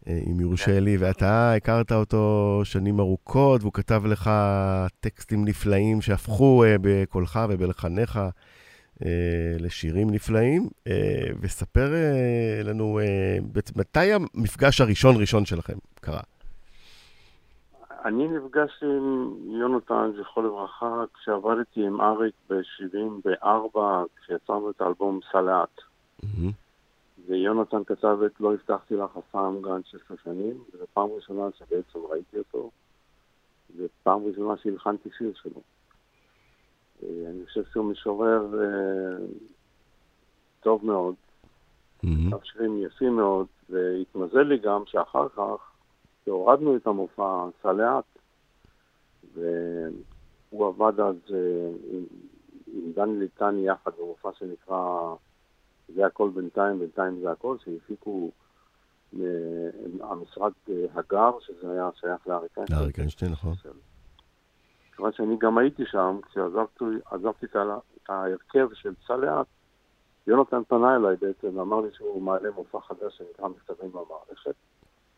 [0.09, 4.31] אם יורשה לי, ואתה הכרת אותו שנים ארוכות, והוא כתב לך
[5.01, 8.21] טקסטים נפלאים שהפכו אה, בקולך ובלחניך
[9.05, 10.69] אה, לשירים נפלאים.
[10.87, 13.39] אה, וספר אה, לנו, אה,
[13.77, 16.21] מתי המפגש הראשון ראשון שלכם קרה?
[18.05, 23.79] אני נפגשתי עם יונתן, זכרו לברכה, כשעבדתי עם אריק ב-74,
[24.21, 25.81] כשיצרנו את האלבום סלעת.
[27.31, 31.99] ויונתן כתב את לא הבטחתי לך אף פעם גן 16 שנים, וזו פעם ראשונה שבעצם
[32.11, 32.71] ראיתי אותו,
[33.77, 35.61] ופעם ראשונה שהלחנתי שיר שלו.
[37.03, 39.27] אה, אני חושב שהוא משורר אה,
[40.61, 41.15] טוב מאוד,
[41.99, 45.73] כתב שירים יפים מאוד, והתמזל לי גם שאחר כך,
[46.23, 48.05] כשהורדנו את המופע סלעת,
[49.35, 51.71] והוא עבד אז אה,
[52.73, 55.15] עם דני ליטני יחד במופע שנקרא
[55.95, 58.31] זה הכל בינתיים, בינתיים זה הכל, שהפיקו
[59.21, 59.27] אה,
[60.01, 62.81] המשרד אה, הגר, שזה היה שייך לאריק איינשטיין.
[62.81, 63.55] לאריק איינשטיין, נכון.
[64.97, 67.57] כיוון שאני גם הייתי שם, כשעזבתי את
[68.09, 69.47] ההרכב של סלעת,
[70.27, 74.55] יונתן פנה אליי בעצם ואמר לי שהוא מעלה מופע חדש שנקרא מכתבים במערכת,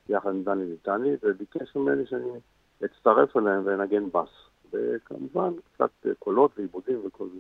[0.09, 2.31] יחד עם דני ליטני, וביקש ממני שאני
[2.85, 4.29] אצטרף אליהם ואנגן בס.
[4.73, 7.39] וכמובן, קצת קולות ועיבודים וכל זה.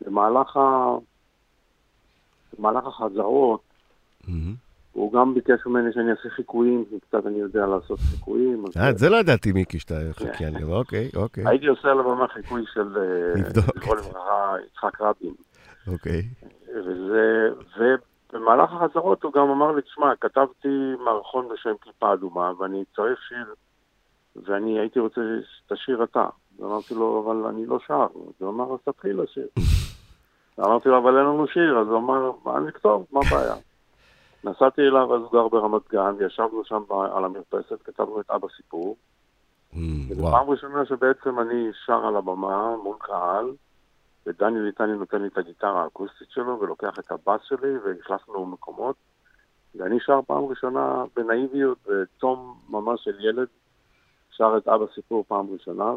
[0.00, 0.96] במהלך ה...
[2.58, 3.60] במהלך החזרות,
[4.92, 8.64] הוא גם ביקש ממני שאני אעשה חיקויים, כי קצת אני יודע לעשות חיקויים.
[8.76, 9.94] אה, את זה לא ידעתי, מיקי, שאתה.
[10.12, 11.44] חקיין גם, אוקיי, אוקיי.
[11.46, 13.76] הייתי עושה על הבמה חיקוי של, אה, נבדוק.
[13.76, 15.34] לברכה, יצחק רבין.
[15.86, 16.22] אוקיי.
[16.74, 17.48] וזה,
[18.32, 20.68] ובמהלך החזרות הוא גם אמר לי, תשמע, כתבתי
[21.04, 23.54] מערכון בשם כיפה אדומה, ואני צריך שיר,
[24.36, 25.20] ואני הייתי רוצה
[25.56, 26.26] שתשיר אתה.
[26.58, 28.06] ואמרתי לו, אבל אני לא שר.
[28.14, 29.46] אז הוא אמר, אז תתחיל לשיר.
[30.60, 31.78] אמרתי לו, אבל אין לנו שיר.
[31.78, 33.54] אז הוא אמר, מה נכתוב, מה הבעיה?
[34.44, 38.96] נסעתי אליו, אז הוא גר ברמת גן, וישבנו שם על המרפסת, כתבנו את אבא סיפור.
[40.08, 43.50] וזו פעם ראשונה שבעצם אני שר על הבמה מול קהל,
[44.26, 48.96] ודני ליטני נותן לי את הגיטרה האקוסטית שלו, ולוקח את הבאס שלי, והחלפנו מקומות.
[49.74, 53.48] ואני שר פעם ראשונה בנאיביות, ותום ממש של ילד
[54.30, 55.92] שר את אבא סיפור פעם ראשונה,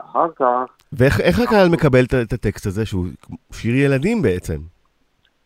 [0.00, 3.06] ואחר כך ואיך איך הקהל מקבל את- את הטקסט הזה, שהוא
[3.52, 4.56] שיר ילדים בעצם?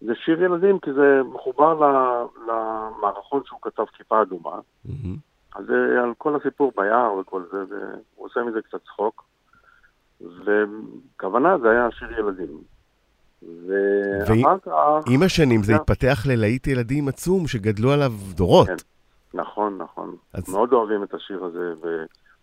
[0.01, 4.59] זה שיר ילדים, כי זה מחובר ל- למערכון שהוא כתב כיפה אדומה.
[5.57, 7.87] אז זה על כל הסיפור ביער וכל זה, והוא
[8.27, 9.25] עושה מזה קצת צחוק.
[10.21, 12.59] וכוונה זה היה שיר ילדים.
[13.69, 14.73] ואחר כך...
[15.11, 15.79] עם השנים זה כן.
[15.81, 18.69] התפתח ללהיט ילדים עצום שגדלו עליו דורות.
[19.35, 20.17] נכון, נכון.
[20.35, 21.73] אז- מאוד אוהבים את השיר הזה,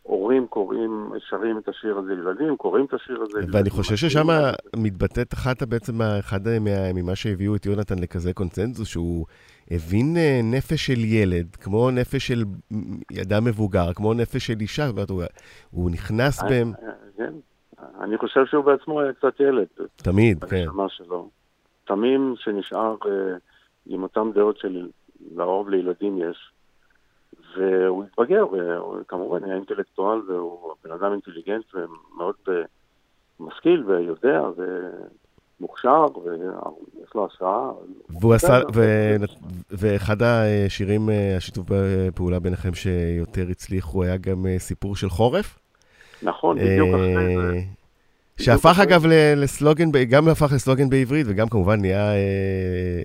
[0.06, 3.56] והורים קוראים, שרים את השיר הזה לילדים, קוראים את השיר הזה לילדים.
[3.56, 4.28] ואני חושב ששם
[4.76, 9.26] מתבטאת אחת, בעצם אחד מה- ממה שהביאו את יונתן לכזה קונצנזוס, שהוא
[9.72, 12.44] הבין אה, נפש של ילד, כמו נפש של
[13.22, 15.24] אדם מבוגר, כמו נפש של אישה, זאת אומרת, הוא-
[15.72, 17.34] הוא נכנס בהם, אה, כן.
[18.02, 19.68] אני חושב שהוא בעצמו היה קצת ילד.
[19.96, 20.66] תמיד, כן.
[20.88, 21.30] שלו.
[21.88, 23.36] תמים שנשאר אה,
[23.86, 26.52] עם אותן דעות שלרוב לילדים יש.
[27.58, 28.46] והוא התבגר,
[29.02, 32.54] וכמובן היה אינטלקטואל, והוא בן אדם אינטליגנט ומאוד אה,
[33.40, 34.42] משכיל ויודע
[35.60, 37.72] ומוכשר, ויש לו השעה.
[38.10, 38.60] והוא עשה.
[39.72, 41.68] ואחד השירים, אה, השיתוף
[42.16, 45.60] פעולה ביניכם שיותר הצליחו, היה גם אה, סיפור של חורף.
[46.24, 47.60] נכון, בדיוק אחרי זה.
[48.44, 49.06] שהפך אגב
[49.36, 52.12] לסלוגן, גם הפך לסלוגן בעברית, וגם כמובן נהיה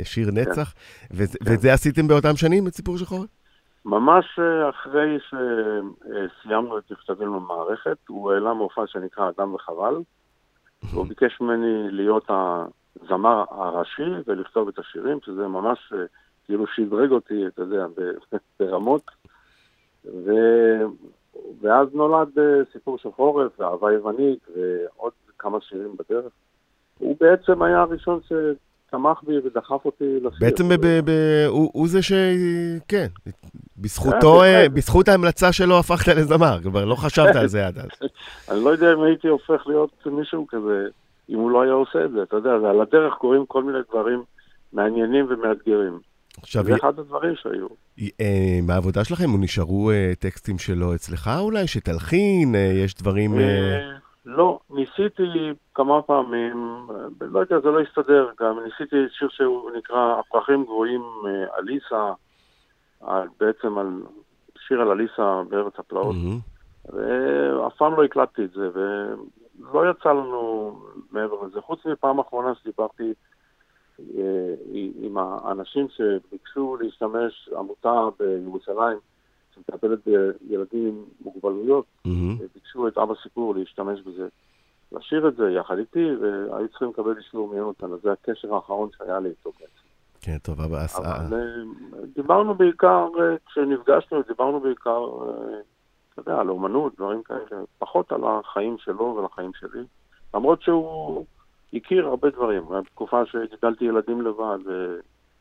[0.04, 0.36] שיר כן.
[0.38, 0.74] נצח.
[1.10, 3.28] וזה- ואת זה עשיתם באותם שנים, את סיפור של חורף?
[3.86, 9.94] ממש אה, אחרי שסיימנו את מכתבים במערכת, הוא העלה מופע שנקרא אדם וחבל,
[10.82, 16.04] והוא ביקש ממני להיות הזמר הראשי ולכתוב את השירים, שזה ממש אה,
[16.44, 17.86] כאילו שדרג אותי, אתה יודע,
[18.60, 19.10] ברמות.
[20.04, 20.30] ו...
[21.60, 26.32] ואז נולד אה, סיפור של חורף, ואהבה יוונית, ועוד כמה שירים בדרך.
[26.98, 30.38] הוא בעצם היה הראשון שתמך בי ודחף אותי לשיר.
[30.40, 32.12] בעצם ב- ב- ב- הוא הוא זה ש...
[32.88, 33.06] כן,
[33.78, 34.68] בזכותו, אה, אה.
[34.68, 37.88] בזכות ההמלצה שלו הפכת לזמר, כבר לא חשבת על זה עד אז.
[38.50, 40.86] אני לא יודע אם הייתי הופך להיות מישהו כזה,
[41.28, 42.22] אם הוא לא היה עושה את זה.
[42.22, 44.22] אתה יודע, על הדרך קורים כל מיני דברים
[44.72, 45.98] מעניינים ומאתגרים.
[46.42, 47.66] עכשיו, זה אחד הדברים שהיו.
[48.20, 52.54] אה, מהעבודה שלכם, נשארו טקסטים שלו אצלך אולי, שתלחין,
[52.84, 53.34] יש דברים...
[54.26, 56.86] לא, ניסיתי כמה פעמים,
[57.20, 58.58] לא יודע, זה לא הסתדר גם.
[58.64, 61.02] ניסיתי שיר שהוא נקרא הפרחים גבוהים
[61.58, 62.12] אליסה,
[63.00, 64.02] על- בעצם על
[64.58, 66.16] שיר על אליסה בארץ הפלאות.
[66.92, 70.72] ואף פעם לא הקלטתי את זה, ולא יצא לנו
[71.10, 71.60] מעבר לזה.
[71.60, 73.12] חוץ מפעם אחרונה שדיברתי
[74.00, 74.54] אה,
[75.02, 78.98] עם האנשים שביקשו להשתמש, עמותה בירושלים,
[79.54, 81.84] שמטפלת בילדים עם מוגבלויות,
[82.54, 84.28] ביקשו את אבא סיפור להשתמש בזה.
[84.92, 89.20] לשיר את זה יחד איתי, והיו צריכים לקבל אישור מיונתן, אז זה הקשר האחרון שהיה
[89.20, 89.85] לי איתו בעצם.
[90.26, 90.78] כן, טוב, אבל...
[90.78, 95.58] אז- אה, אבל אה, דיברנו בעיקר, אה, כשנפגשנו, דיברנו בעיקר, אה,
[96.12, 99.80] אתה יודע, על אומנות, דברים כאלה, פחות על החיים שלו ועל החיים שלי.
[100.34, 101.24] למרות שהוא
[101.72, 104.58] הכיר הרבה דברים, בתקופה שגידלתי ילדים לבד,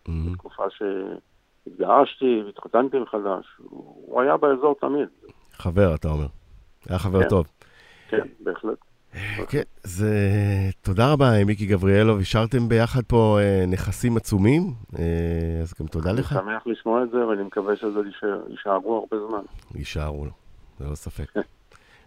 [0.08, 5.08] בתקופה שהתגרשתי והתחתנתי מחדש, הוא היה באזור תמיד.
[5.52, 6.28] חבר, אתה אומר.
[6.90, 7.30] היה חבר כן.
[7.30, 7.48] טוב.
[8.10, 8.78] כן, בהחלט.
[9.50, 10.10] כן, זה...
[10.82, 12.20] תודה רבה, מיקי גבריאלוב.
[12.20, 15.04] השארתם ביחד פה אה, נכסים עצומים, אה,
[15.62, 16.34] אז גם תודה לך.
[16.34, 19.42] אני שמח לשמוע את זה, ואני מקווה שזה יישאר- יישארו הרבה זמן.
[19.76, 20.26] יישארו
[20.80, 21.34] ללא ספק.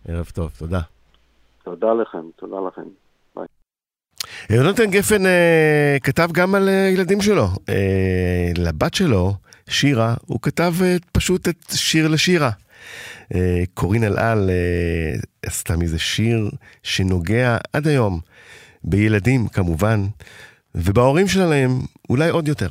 [0.08, 0.80] ערב טוב, תודה.
[1.64, 2.88] תודה לכם, תודה לכם.
[3.36, 3.46] ביי.
[4.50, 7.46] יונתן גפן אה, כתב גם על אה, ילדים שלו.
[7.68, 9.32] אה, לבת שלו,
[9.68, 12.50] שירה, הוא כתב אה, פשוט את שיר לשירה.
[13.34, 16.50] אה, קורין אלעל אה, עשתה מזה שיר
[16.82, 18.20] שנוגע עד היום
[18.84, 20.06] בילדים כמובן,
[20.74, 21.80] ובהורים שלהם
[22.10, 22.68] אולי עוד יותר.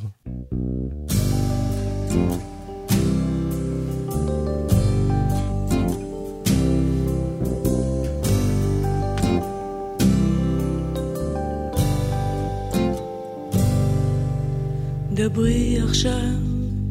[15.12, 16.12] דברי עכשיו,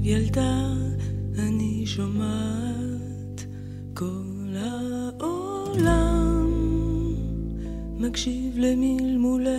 [0.01, 0.67] ילדה,
[1.39, 2.36] אני שומעת
[7.99, 9.57] מקשיב למלמולך.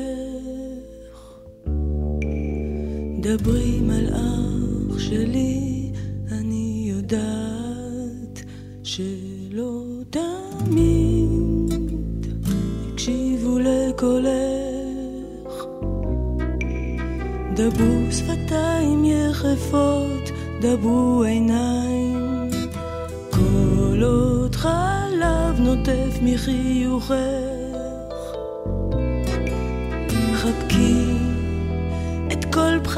[3.20, 5.92] דברי מלאך שלי,
[6.32, 8.44] אני יודעת
[8.82, 11.74] שלא תמיד
[12.92, 14.48] הקשיבו לקולך.
[17.54, 22.50] דברו שפתיים יחפות, דברו עיניים,
[23.30, 27.57] קולות חלב נוטף מחיוכך.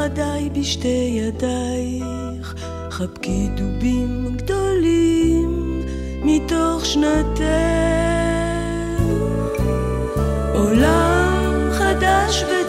[0.01, 2.55] פחדיי בשתי ידייך,
[2.90, 5.82] חבקי דובים גדולים
[6.22, 7.43] מתוך שנתך.
[10.55, 12.60] עולם חדש וטוב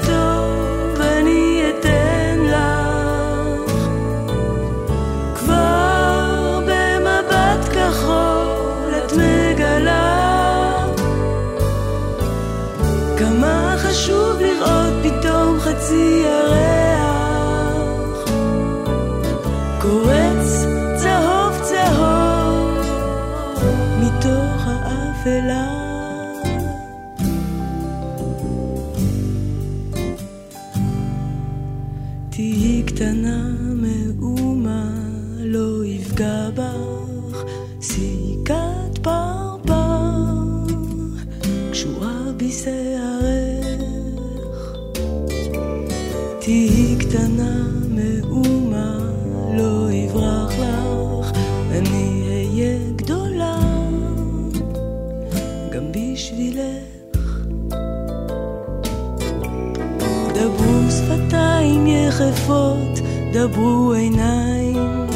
[63.41, 65.07] יחפות, דברו עיניים,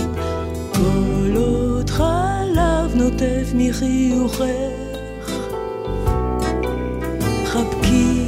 [0.73, 4.45] קולות חלב נוטף מחיוכך.
[7.45, 8.23] חבקי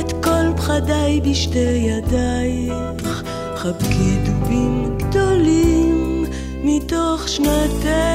[0.00, 3.22] את כל פחדיי בשתי ידייך,
[3.56, 6.24] חבקי דובים גדולים
[6.64, 8.11] מתוך שנתך.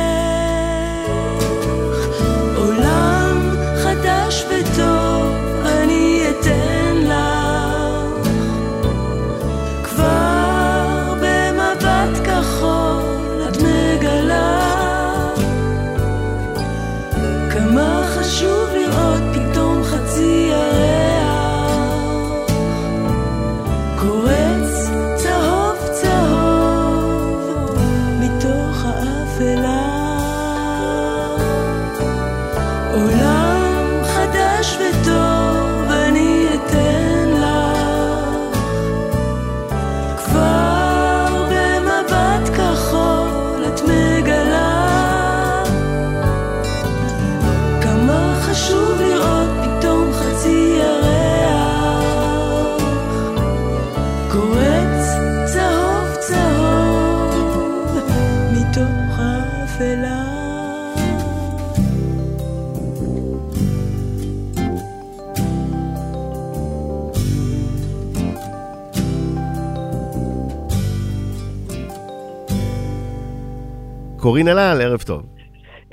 [74.37, 75.25] קורין אלאל, ערב טוב.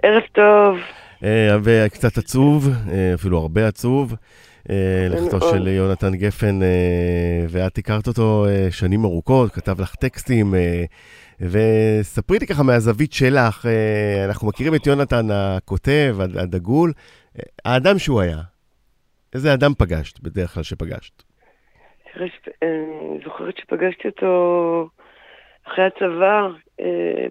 [0.03, 0.79] ערב טוב.
[1.25, 4.15] אה, וקצת עצוב, אה, אפילו הרבה עצוב.
[4.71, 5.55] אה, לכתו מאוד.
[5.55, 6.61] של יונתן גפן,
[7.49, 10.55] ואת הכרת אותו שנים ארוכות, כתב לך טקסטים,
[11.41, 13.67] וספרי לי ככה מהזווית שלך,
[14.25, 16.93] אנחנו מכירים את יונתן הכותב, הד- הדגול,
[17.65, 18.39] האדם שהוא היה.
[19.35, 21.23] איזה אדם פגשת בדרך כלל שפגשת?
[22.17, 24.89] אני זוכרת שפגשתי אותו
[25.69, 26.49] אחרי הצבא,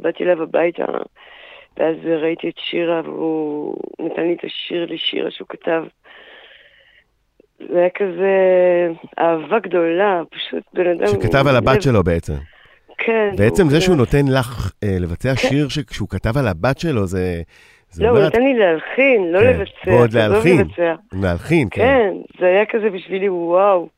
[0.01, 0.85] באתי אליו הביתה,
[1.77, 5.83] ואז ראיתי את שירה, והוא נתן לי את השיר לשירה שהוא כתב.
[7.59, 8.31] זה היה כזה
[9.19, 11.07] אהבה גדולה, פשוט בן אדם...
[11.07, 12.33] שכתב על הבת שלו בעצם.
[12.97, 13.29] כן.
[13.37, 15.47] בעצם זה שהוא נותן לך אה, לבצע כן.
[15.49, 17.41] שיר שכשהוא כתב על הבת שלו, זה...
[17.89, 19.91] זה לא, הוא נתן לי להלחין, לא כן, לבצע.
[19.91, 20.67] ועוד עזוב להלחין.
[21.13, 21.81] להלחין, כן.
[21.81, 23.89] כן, זה היה כזה בשבילי, וואו.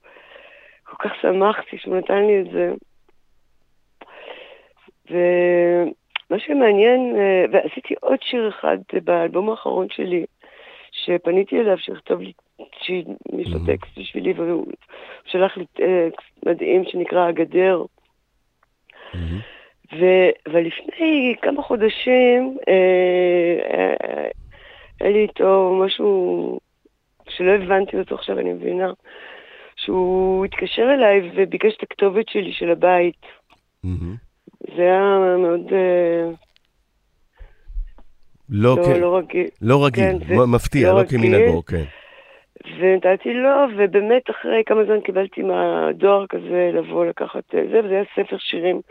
[0.83, 2.71] כל כך שמחתי שהוא נתן לי את זה.
[5.09, 10.25] ומה שמעניין, אה, ועשיתי עוד שיר אחד באלבום האחרון שלי,
[10.91, 12.31] שפניתי אליו, שיכתוב לי,
[12.81, 14.65] שיש לו טקסט בשבילי, והוא
[15.25, 17.83] שלח לי טקסט מדהים שנקרא הגדר.
[19.93, 24.29] ו- ולפני כמה חודשים אה, אה,
[25.01, 26.59] היה לי איתו משהו
[27.29, 28.91] שלא הבנתי אותו עכשיו, אני מבינה,
[29.75, 33.25] שהוא התקשר אליי וביקש את הכתובת שלי של הבית.
[34.75, 35.61] זה היה מאוד...
[35.73, 36.29] אה,
[38.49, 39.47] לא, לא, כ- לא רגיל.
[39.61, 41.03] לא רגיל, כן, זה מפתיע, לא לא.
[41.07, 41.83] כמנהגו, כן.
[42.79, 48.03] ונתתי לו, ובאמת אחרי כמה זמן קיבלתי מהדואר כזה לבוא לקחת אה, זה, וזה היה
[48.15, 48.81] ספר שירים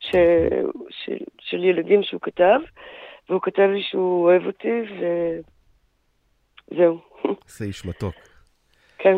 [0.00, 0.10] ש...
[0.90, 2.58] של, של ילדים שהוא כתב,
[3.28, 4.82] והוא כתב לי שהוא אוהב אותי,
[6.72, 6.98] וזהו.
[7.46, 8.14] זה איש מתוק.
[8.98, 9.16] כן.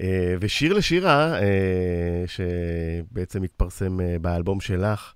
[0.00, 1.32] אה, ושיר לשירה,
[2.26, 5.14] שבעצם התפרסם באלבום שלך,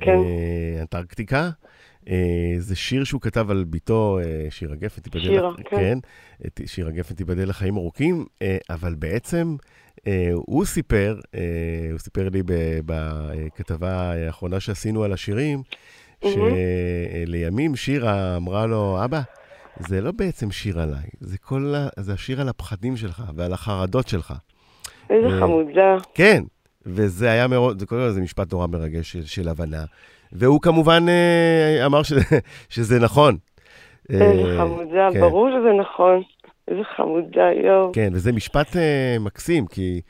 [0.00, 0.10] כן.
[0.10, 1.50] אה, אנטרקטיקה,
[2.08, 2.14] אה,
[2.58, 5.76] זה שיר שהוא כתב על בתו, אה, שירה גפן, תיבדל שירה, לח- כן.
[5.76, 5.98] כן,
[6.66, 8.24] שירה גפן תיבדל לחיים ארוכים,
[8.70, 9.56] אבל בעצם
[10.34, 11.18] הוא סיפר,
[11.92, 12.42] הוא סיפר לי
[12.86, 15.62] בכתבה האחרונה שעשינו על השירים,
[16.24, 19.20] שלימים שירה אמרה לו, אבא,
[19.78, 21.88] זה לא בעצם שיר עליי, זה כל ה...
[22.00, 24.34] זה השיר על הפחדים שלך ועל החרדות שלך.
[25.10, 25.96] איזה ו- חמודה.
[26.14, 26.42] כן,
[26.86, 29.84] וזה היה מאוד, זה קודם כל זה משפט נורא מרגש של, של הבנה.
[30.32, 32.20] והוא כמובן אה, אמר שזה,
[32.68, 33.36] שזה נכון.
[34.10, 35.20] איזה אה, חמודה, כן.
[35.20, 36.22] ברור שזה נכון.
[36.68, 37.92] איזה חמודה, יואו.
[37.92, 40.00] כן, וזה משפט אה, מקסים, כי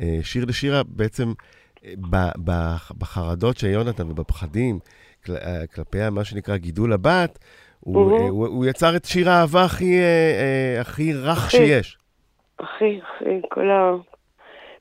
[0.00, 1.32] אה, שיר לשירה בעצם,
[1.84, 4.78] אה, ב- ב- בחרדות של יונתן ובפחדים
[5.26, 7.38] כל, אה, כלפי מה שנקרא גידול הבת,
[7.80, 8.20] הוא, Mhm.
[8.20, 10.02] אה, הוא, הוא יצר את שיר האהבה הכי, אה,
[10.76, 11.56] אה, הכי רך הכי.
[11.56, 11.98] שיש.
[12.56, 12.68] אחי,
[13.00, 13.92] אחי, כל ה...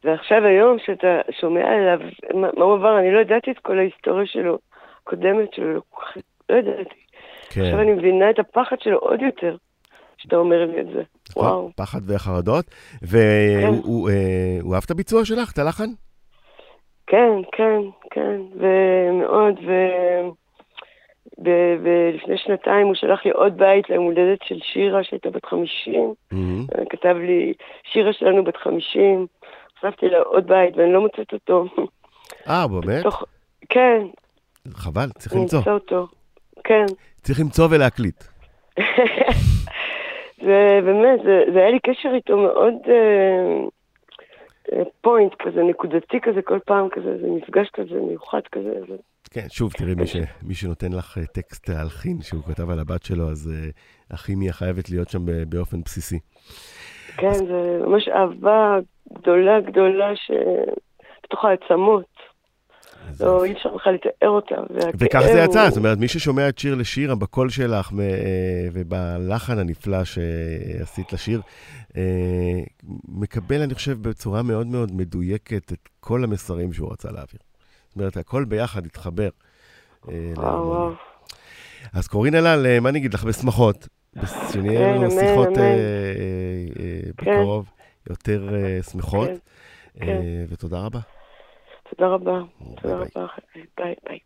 [0.04, 2.00] ועכשיו היום שאתה שומע עליו,
[2.34, 4.60] מה, מה הוא עבר, אני לא ידעתי את כל ההיסטוריה שלו,
[5.02, 5.82] הקודמת שלו, לא
[6.50, 6.96] לא ידעתי.
[7.50, 7.62] כן.
[7.62, 9.56] עכשיו אני מבינה את הפחד שלו עוד יותר,
[10.18, 11.04] שאתה אומר לי את זה.
[11.36, 11.72] וואו.
[11.76, 12.66] פחד וחרדות.
[13.02, 15.90] והוא הוא, אה, אהב את הביצוע שלך, את הלחן?
[17.08, 19.72] כן, כן, כן, ומאוד, ו...
[21.84, 26.14] ולפני שנתיים הוא שלח לי עוד בית ליום הולדת של שירה שהייתה בת 50.
[26.90, 27.54] כתב לי,
[27.94, 29.28] שירה שלנו בת 50,
[29.82, 31.66] הוספתי לה עוד בית ואני לא מוצאת אותו.
[32.48, 33.04] אה, באמת?
[33.04, 33.24] תוך-
[33.70, 34.02] כן,
[34.74, 35.60] חבל, צריך למצוא.
[35.60, 36.08] אמצא אותו.
[36.64, 36.86] כן.
[37.22, 38.24] צריך למצוא ולהקליט.
[40.44, 43.68] ובאמת, זה, זה היה לי קשר איתו מאוד אה,
[44.74, 48.74] אה, פוינט כזה, נקודתי כזה, כל פעם כזה, זה מפגש כזה מיוחד כזה.
[48.90, 48.96] זה...
[49.32, 53.04] כן, שוב, תראי, מי, ש, מי שנותן לך אה, טקסט להלחין שהוא כתב על הבת
[53.04, 56.20] שלו, אז uh, הכימיה חייבת להיות שם באופן בסיסי.
[57.18, 58.78] כן, זה ממש אהבה
[59.14, 62.06] גדולה גדולה שבתוך העצמות.
[63.20, 64.56] לא, אי אפשר בכלל לתאר אותה.
[65.00, 70.04] וכך זה יצא, זאת אומרת, מי ששומע את שיר לשירה בקול שלך אה, ובלחן הנפלא
[70.04, 71.42] שעשית לשיר,
[71.98, 72.04] אה,
[73.08, 77.40] מקבל, אני חושב, בצורה מאוד מאוד מדויקת את כל המסרים שהוא רצה להעביר.
[77.88, 79.30] זאת אומרת, הכל ביחד התחבר.
[80.10, 80.98] אה, להרמוניה.
[81.94, 83.24] אז קורין אה, מה אני אגיד לך?
[83.24, 83.88] בשמחות.
[84.26, 85.58] שנהיה כן, לנו אמן, שיחות.
[85.58, 85.74] אה, אה,
[86.80, 87.32] אה, כן.
[87.32, 87.70] בקרוב
[88.10, 89.30] יותר אה, שמחות.
[89.30, 90.22] כן, כן.
[90.50, 91.00] ותודה רבה.
[91.90, 92.40] תודה רבה.
[92.82, 93.26] תודה רבה.
[93.78, 94.20] ביי ביי.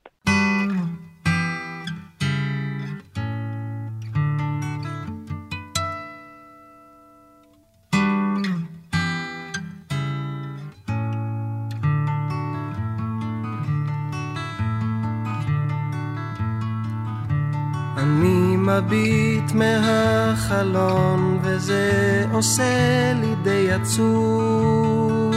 [18.77, 25.35] מביט מהחלון וזה עושה לי די עצוב.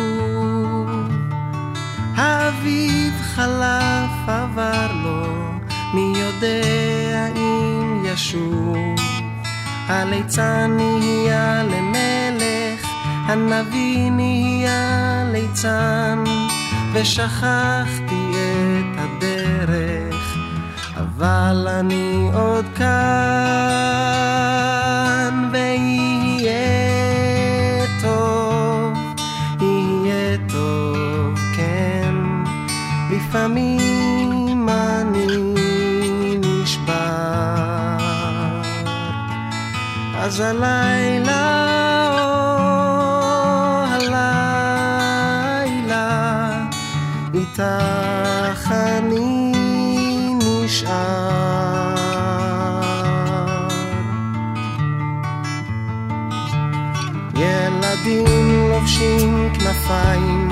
[2.16, 5.26] האביב חלף עבר לו,
[5.94, 8.76] מי יודע אם ישוב.
[9.86, 12.88] הליצן נהיה למלך,
[13.26, 16.24] הנביא נהיה ליצן,
[16.92, 18.53] ושכחתי את.
[21.16, 22.88] אבל אני עוד כאן,
[25.52, 26.56] ויהיה
[28.02, 28.92] טוב,
[29.60, 32.14] יהיה טוב, כן.
[33.10, 35.26] לפעמים אני
[36.40, 36.94] נשבר,
[40.18, 41.63] אז הלילה,
[59.84, 60.48] כנפיים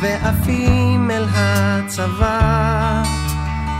[0.00, 3.02] ועפים אל הצבא,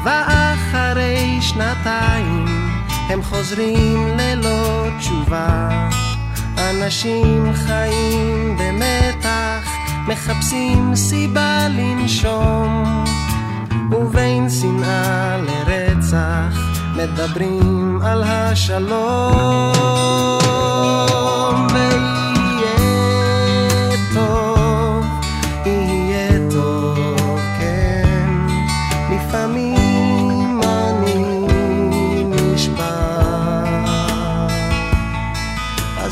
[0.05, 2.71] ואחרי שנתיים
[3.09, 5.89] הם חוזרים ללא תשובה.
[6.59, 9.69] אנשים חיים במתח,
[10.09, 13.05] מחפשים סיבה לנשום.
[13.93, 16.59] ובין שנאה לרצח
[16.97, 19.71] מדברים על השלום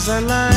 [0.08, 0.47] The I lie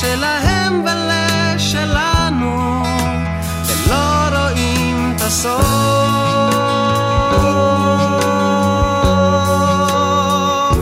[0.00, 2.82] לשלהם ולשלנו,
[3.66, 5.60] ולא רואים את הסוף.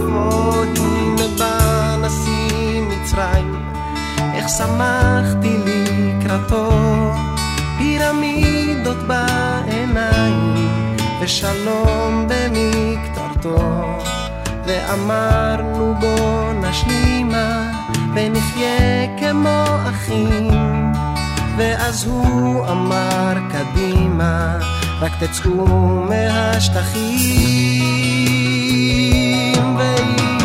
[0.06, 3.64] כמו הנה בא נשיא מצרים,
[4.34, 6.70] איך שמחתי לקראתו,
[7.78, 10.54] פירמידות בעיניים,
[11.20, 13.58] ושלום במקטרתו.
[14.66, 17.17] ואמרנו בוא נשלימה,
[18.14, 20.50] ונחיה כמו אחים.
[21.58, 24.58] ואז הוא אמר קדימה,
[25.00, 25.66] רק תצאו
[26.08, 27.28] מהשטחים
[29.78, 30.37] ויהיה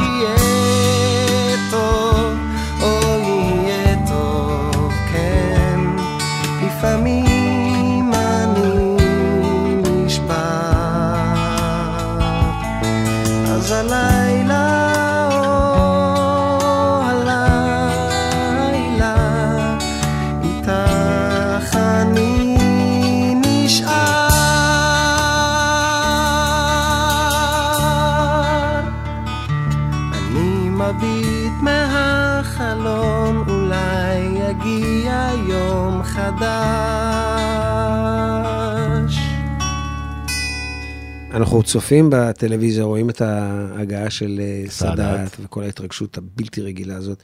[41.54, 45.32] אנחנו צופים בטלוויזיה, רואים את ההגעה של אה, סאדאת.
[45.40, 47.24] וכל ההתרגשות הבלתי רגילה הזאת.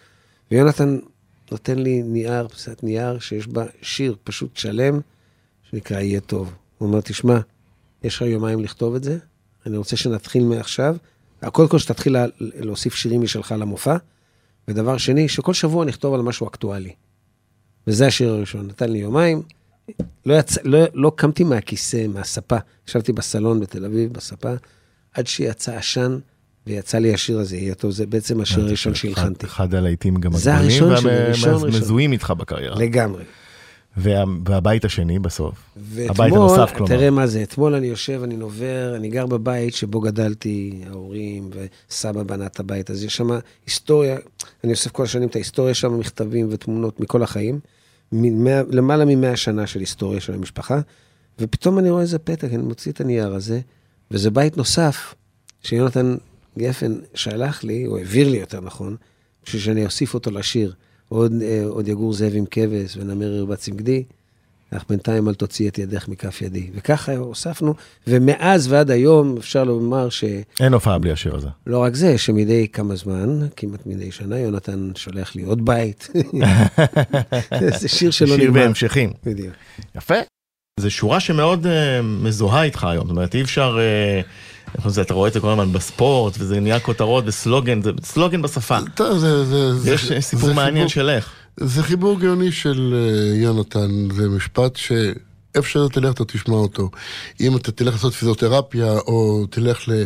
[0.51, 0.99] ויונתן
[1.51, 4.99] נותן לי נייר, פסת נייר, שיש בה שיר פשוט שלם,
[5.69, 6.53] שנקרא יהיה טוב.
[6.77, 7.39] הוא אומר, תשמע,
[8.03, 9.17] יש לך יומיים לכתוב את זה,
[9.65, 10.95] אני רוצה שנתחיל מעכשיו.
[11.51, 13.97] קודם כל שתתחיל לה- להוסיף שירים משלך למופע,
[14.67, 16.93] ודבר שני, שכל שבוע נכתוב על משהו אקטואלי.
[17.87, 19.41] וזה השיר הראשון, נתן לי יומיים.
[20.25, 20.57] לא, יצ...
[20.63, 22.57] לא, לא קמתי מהכיסא, מהספה,
[22.87, 24.53] ישבתי בסלון בתל אביב, בספה,
[25.13, 26.17] עד שיצא עשן,
[26.67, 29.45] ויצא לי השיר הזה, יהיה טוב, זה בעצם השיר הראשון שהלחנתי.
[29.45, 30.83] אחד הלהיטים גם זה הגדולים.
[31.61, 32.75] והמזוהים איתך בקריירה.
[32.79, 33.23] לגמרי.
[33.97, 35.55] וה- והבית השני בסוף.
[35.75, 36.95] הבית ואתמול, הנוסף כלומר.
[36.95, 41.49] תראה מה זה, אתמול אני יושב, אני נובר, אני גר בבית שבו גדלתי, ההורים
[41.89, 43.29] וסבא בנה את הבית, אז יש שם
[43.65, 44.17] היסטוריה,
[44.63, 47.59] אני אוסף כל השנים את ההיסטוריה שם, מכתבים ותמונות מכל החיים,
[48.71, 50.79] למעלה ממאה שנה של היסטוריה של המשפחה,
[51.39, 53.59] ופתאום אני רואה איזה פתק, אני מוציא את הנייר הזה,
[54.11, 55.15] וזה בית נוסף,
[55.61, 56.15] שיונתן
[56.57, 58.95] גפן שלח לי, או העביר לי יותר נכון,
[59.45, 60.73] בשביל שאני אוסיף אותו לשיר.
[61.09, 64.03] עוד, אה, עוד יגור זאב עם כבש ונמר ירבץ עם גדי,
[64.77, 66.69] אך בינתיים אל תוציא את ידך מכף ידי.
[66.75, 67.73] וככה הוספנו,
[68.07, 70.23] ומאז ועד היום אפשר לומר ש...
[70.59, 71.47] אין הופעה בלי השיר הזה.
[71.67, 76.09] לא רק זה, שמדי כמה זמן, כמעט מדי שנה, יונתן שולח לי עוד בית.
[77.79, 78.61] זה שיר שלא שיר נגמר.
[78.63, 79.13] בהמשכים.
[79.25, 79.53] בדיוק.
[79.95, 80.15] יפה.
[80.79, 81.69] זו שורה שמאוד uh,
[82.03, 83.77] מזוהה איתך היום, זאת אומרת אי אפשר,
[84.77, 88.41] uh, זה, אתה רואה את זה כל הזמן בספורט, וזה נהיה כותרות וסלוגן, זה סלוגן
[88.41, 88.77] בשפה.
[88.95, 91.33] טוב, זה, זה, זה, יש זה סיפור מעניין חיבור- שלך.
[91.57, 96.89] זה חיבור גאוני של אה, יונתן, זה משפט שאיפה שאתה תלך אתה תשמע אותו.
[97.39, 100.03] אם אתה תלך לעשות פיזיותרפיה, או תלך ל...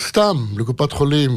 [0.00, 1.30] סתם, לקופת חולים,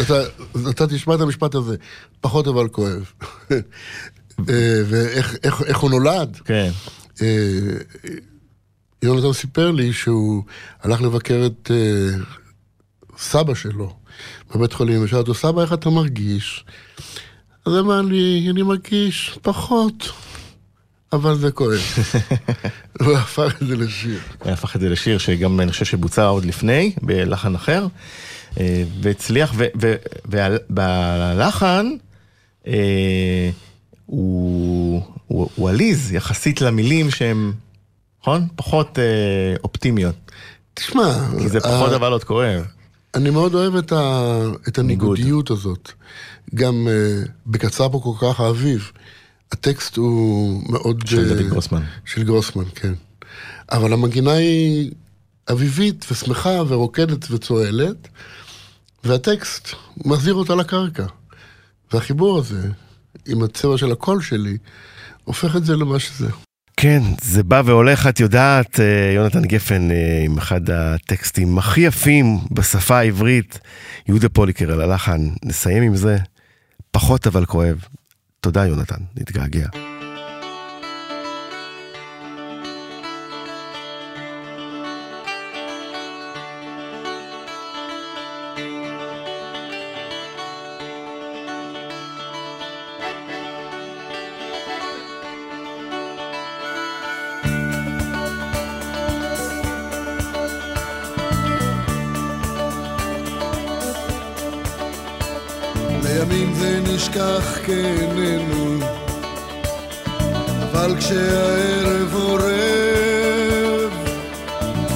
[0.00, 0.22] אתה,
[0.70, 1.76] אתה תשמע את המשפט הזה,
[2.20, 3.12] פחות אבל כואב.
[4.48, 6.36] אה, ואיך איך, איך הוא נולד.
[6.44, 6.70] כן.
[7.22, 7.58] אה,
[9.02, 10.42] יונתן סיפר לי שהוא
[10.82, 11.70] הלך לבקר את
[13.18, 13.96] סבא שלו
[14.54, 16.64] בבית חולים, ושאל אותו, סבא, איך אתה מרגיש?
[17.66, 20.08] אז אמר לי, אני מרגיש פחות,
[21.12, 21.80] אבל זה כואב.
[23.02, 24.18] הוא הפך את זה לשיר.
[24.44, 27.86] הוא הפך את זה לשיר שגם אני חושב שבוצע עוד לפני, בלחן אחר,
[28.60, 29.54] אה, והצליח,
[30.70, 31.86] ובלחן
[34.06, 37.52] הוא הוא- עליז יחסית למילים שהן,
[38.22, 38.46] נכון?
[38.56, 39.04] פחות אה,
[39.64, 40.14] אופטימיות.
[40.74, 42.62] תשמע, כי זה פחות אבל עוד כואב.
[43.14, 44.22] אני מאוד אוהב את, ה...
[44.68, 45.92] את הניגודיות הזאת.
[46.54, 48.92] גם uh, בקצר פה כל כך האביב.
[49.52, 51.06] הטקסט הוא מאוד...
[51.06, 51.82] של אה, דוד גרוסמן.
[52.04, 52.92] של גרוסמן, כן.
[53.72, 54.90] אבל המגינה היא
[55.52, 58.08] אביבית ושמחה ורוקדת וצוהלת,
[59.04, 59.68] והטקסט
[60.04, 61.06] מחזיר אותה לקרקע.
[61.92, 62.68] והחיבור הזה,
[63.28, 64.56] עם הצבע של הקול שלי,
[65.24, 66.28] הופך את זה למה שזה.
[66.76, 72.38] כן, זה בא והולך, את יודעת, אה, יונתן גפן אה, עם אחד הטקסטים הכי יפים
[72.50, 73.60] בשפה העברית,
[74.08, 75.20] יהודה פוליקר על הלחן.
[75.44, 76.16] נסיים עם זה,
[76.92, 77.84] פחות אבל כואב.
[78.40, 79.91] תודה יונתן, נתגעגע.
[107.12, 108.78] נשכח כאיננו,
[110.62, 113.92] אבל כשהערב עורב,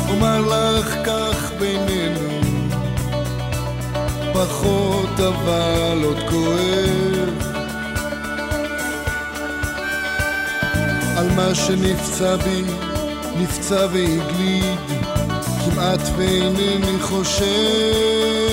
[0.09, 2.41] אומר לך כך בינינו,
[4.33, 7.57] פחות אבל עוד כואב.
[11.17, 12.63] על מה שנפצע בי,
[13.37, 14.79] נפצע והגליד,
[15.65, 18.46] כמעט ואינני חושב.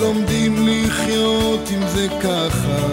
[0.00, 2.86] לומדים לחיות עם זה ככה,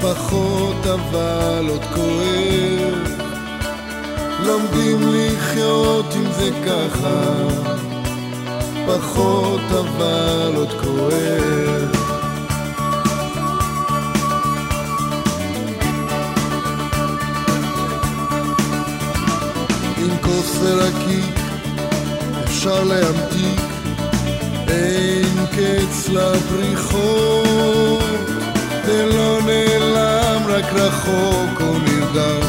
[0.00, 3.16] פחות אבל עוד כואב.
[4.46, 7.34] לומדים לחיות עם זה ככה,
[8.86, 11.96] פחות אבל עוד כואב.
[19.98, 21.40] עם כוס ורקיק
[22.44, 23.75] אפשר להמתיק,
[25.56, 28.04] קץ לפריחות,
[28.86, 32.45] זה לא נעלם, רק רחוק או נרדם,